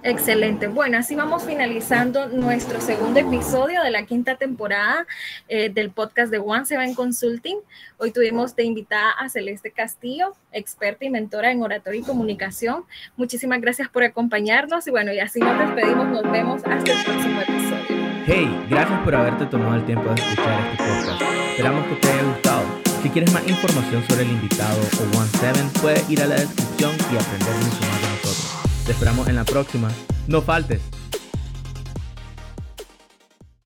Excelente. 0.04 0.68
Bueno, 0.68 0.98
así 0.98 1.14
vamos 1.14 1.44
finalizando 1.44 2.28
nuestro 2.28 2.78
segundo 2.78 3.18
episodio 3.20 3.82
de 3.82 3.90
la 3.90 4.04
quinta 4.04 4.36
temporada 4.36 5.06
eh, 5.48 5.70
del 5.70 5.90
podcast 5.92 6.30
de 6.30 6.38
One 6.38 6.66
Seven 6.66 6.94
Consulting. 6.94 7.56
Hoy 7.96 8.10
tuvimos 8.10 8.54
de 8.54 8.64
invitada 8.64 9.12
a 9.12 9.30
Celeste 9.30 9.70
Castillo, 9.70 10.34
experta 10.52 11.06
y 11.06 11.10
mentora 11.10 11.52
en 11.52 11.62
oratoria 11.62 12.02
y 12.02 12.04
comunicación. 12.04 12.84
Muchísimas 13.16 13.62
gracias 13.62 13.88
por 13.88 14.04
acompañarnos 14.04 14.86
y 14.86 14.90
bueno, 14.90 15.10
y 15.10 15.20
así 15.20 15.40
nos 15.40 15.58
despedimos. 15.58 16.06
Nos 16.08 16.30
vemos 16.30 16.62
hasta 16.66 16.92
el 16.92 17.04
próximo 17.04 17.40
episodio. 17.40 18.04
Hey, 18.26 18.66
gracias 18.68 19.00
por 19.04 19.14
haberte 19.14 19.46
tomado 19.46 19.76
el 19.76 19.86
tiempo 19.86 20.10
de 20.10 20.20
escuchar 20.20 20.60
este 20.72 20.84
podcast. 20.84 21.22
Esperamos 21.50 21.86
que 21.86 21.94
te 21.96 22.08
haya 22.12 22.22
gustado. 22.24 22.64
Si 23.02 23.08
quieres 23.08 23.32
más 23.32 23.48
información 23.48 24.04
sobre 24.06 24.24
el 24.24 24.32
invitado 24.32 24.80
o 24.80 25.18
One 25.18 25.28
Seven, 25.28 25.70
puedes 25.80 26.10
ir 26.10 26.20
a 26.20 26.26
la 26.26 26.34
descripción 26.34 26.92
y 27.10 27.16
aprender 27.16 27.54
mucho 27.54 27.80
más 27.80 28.00
de 28.02 28.08
nosotros. 28.08 28.33
Te 28.84 28.92
esperamos 28.92 29.28
en 29.28 29.36
la 29.36 29.44
próxima. 29.44 29.90
No 30.26 30.42
faltes. 30.42 30.82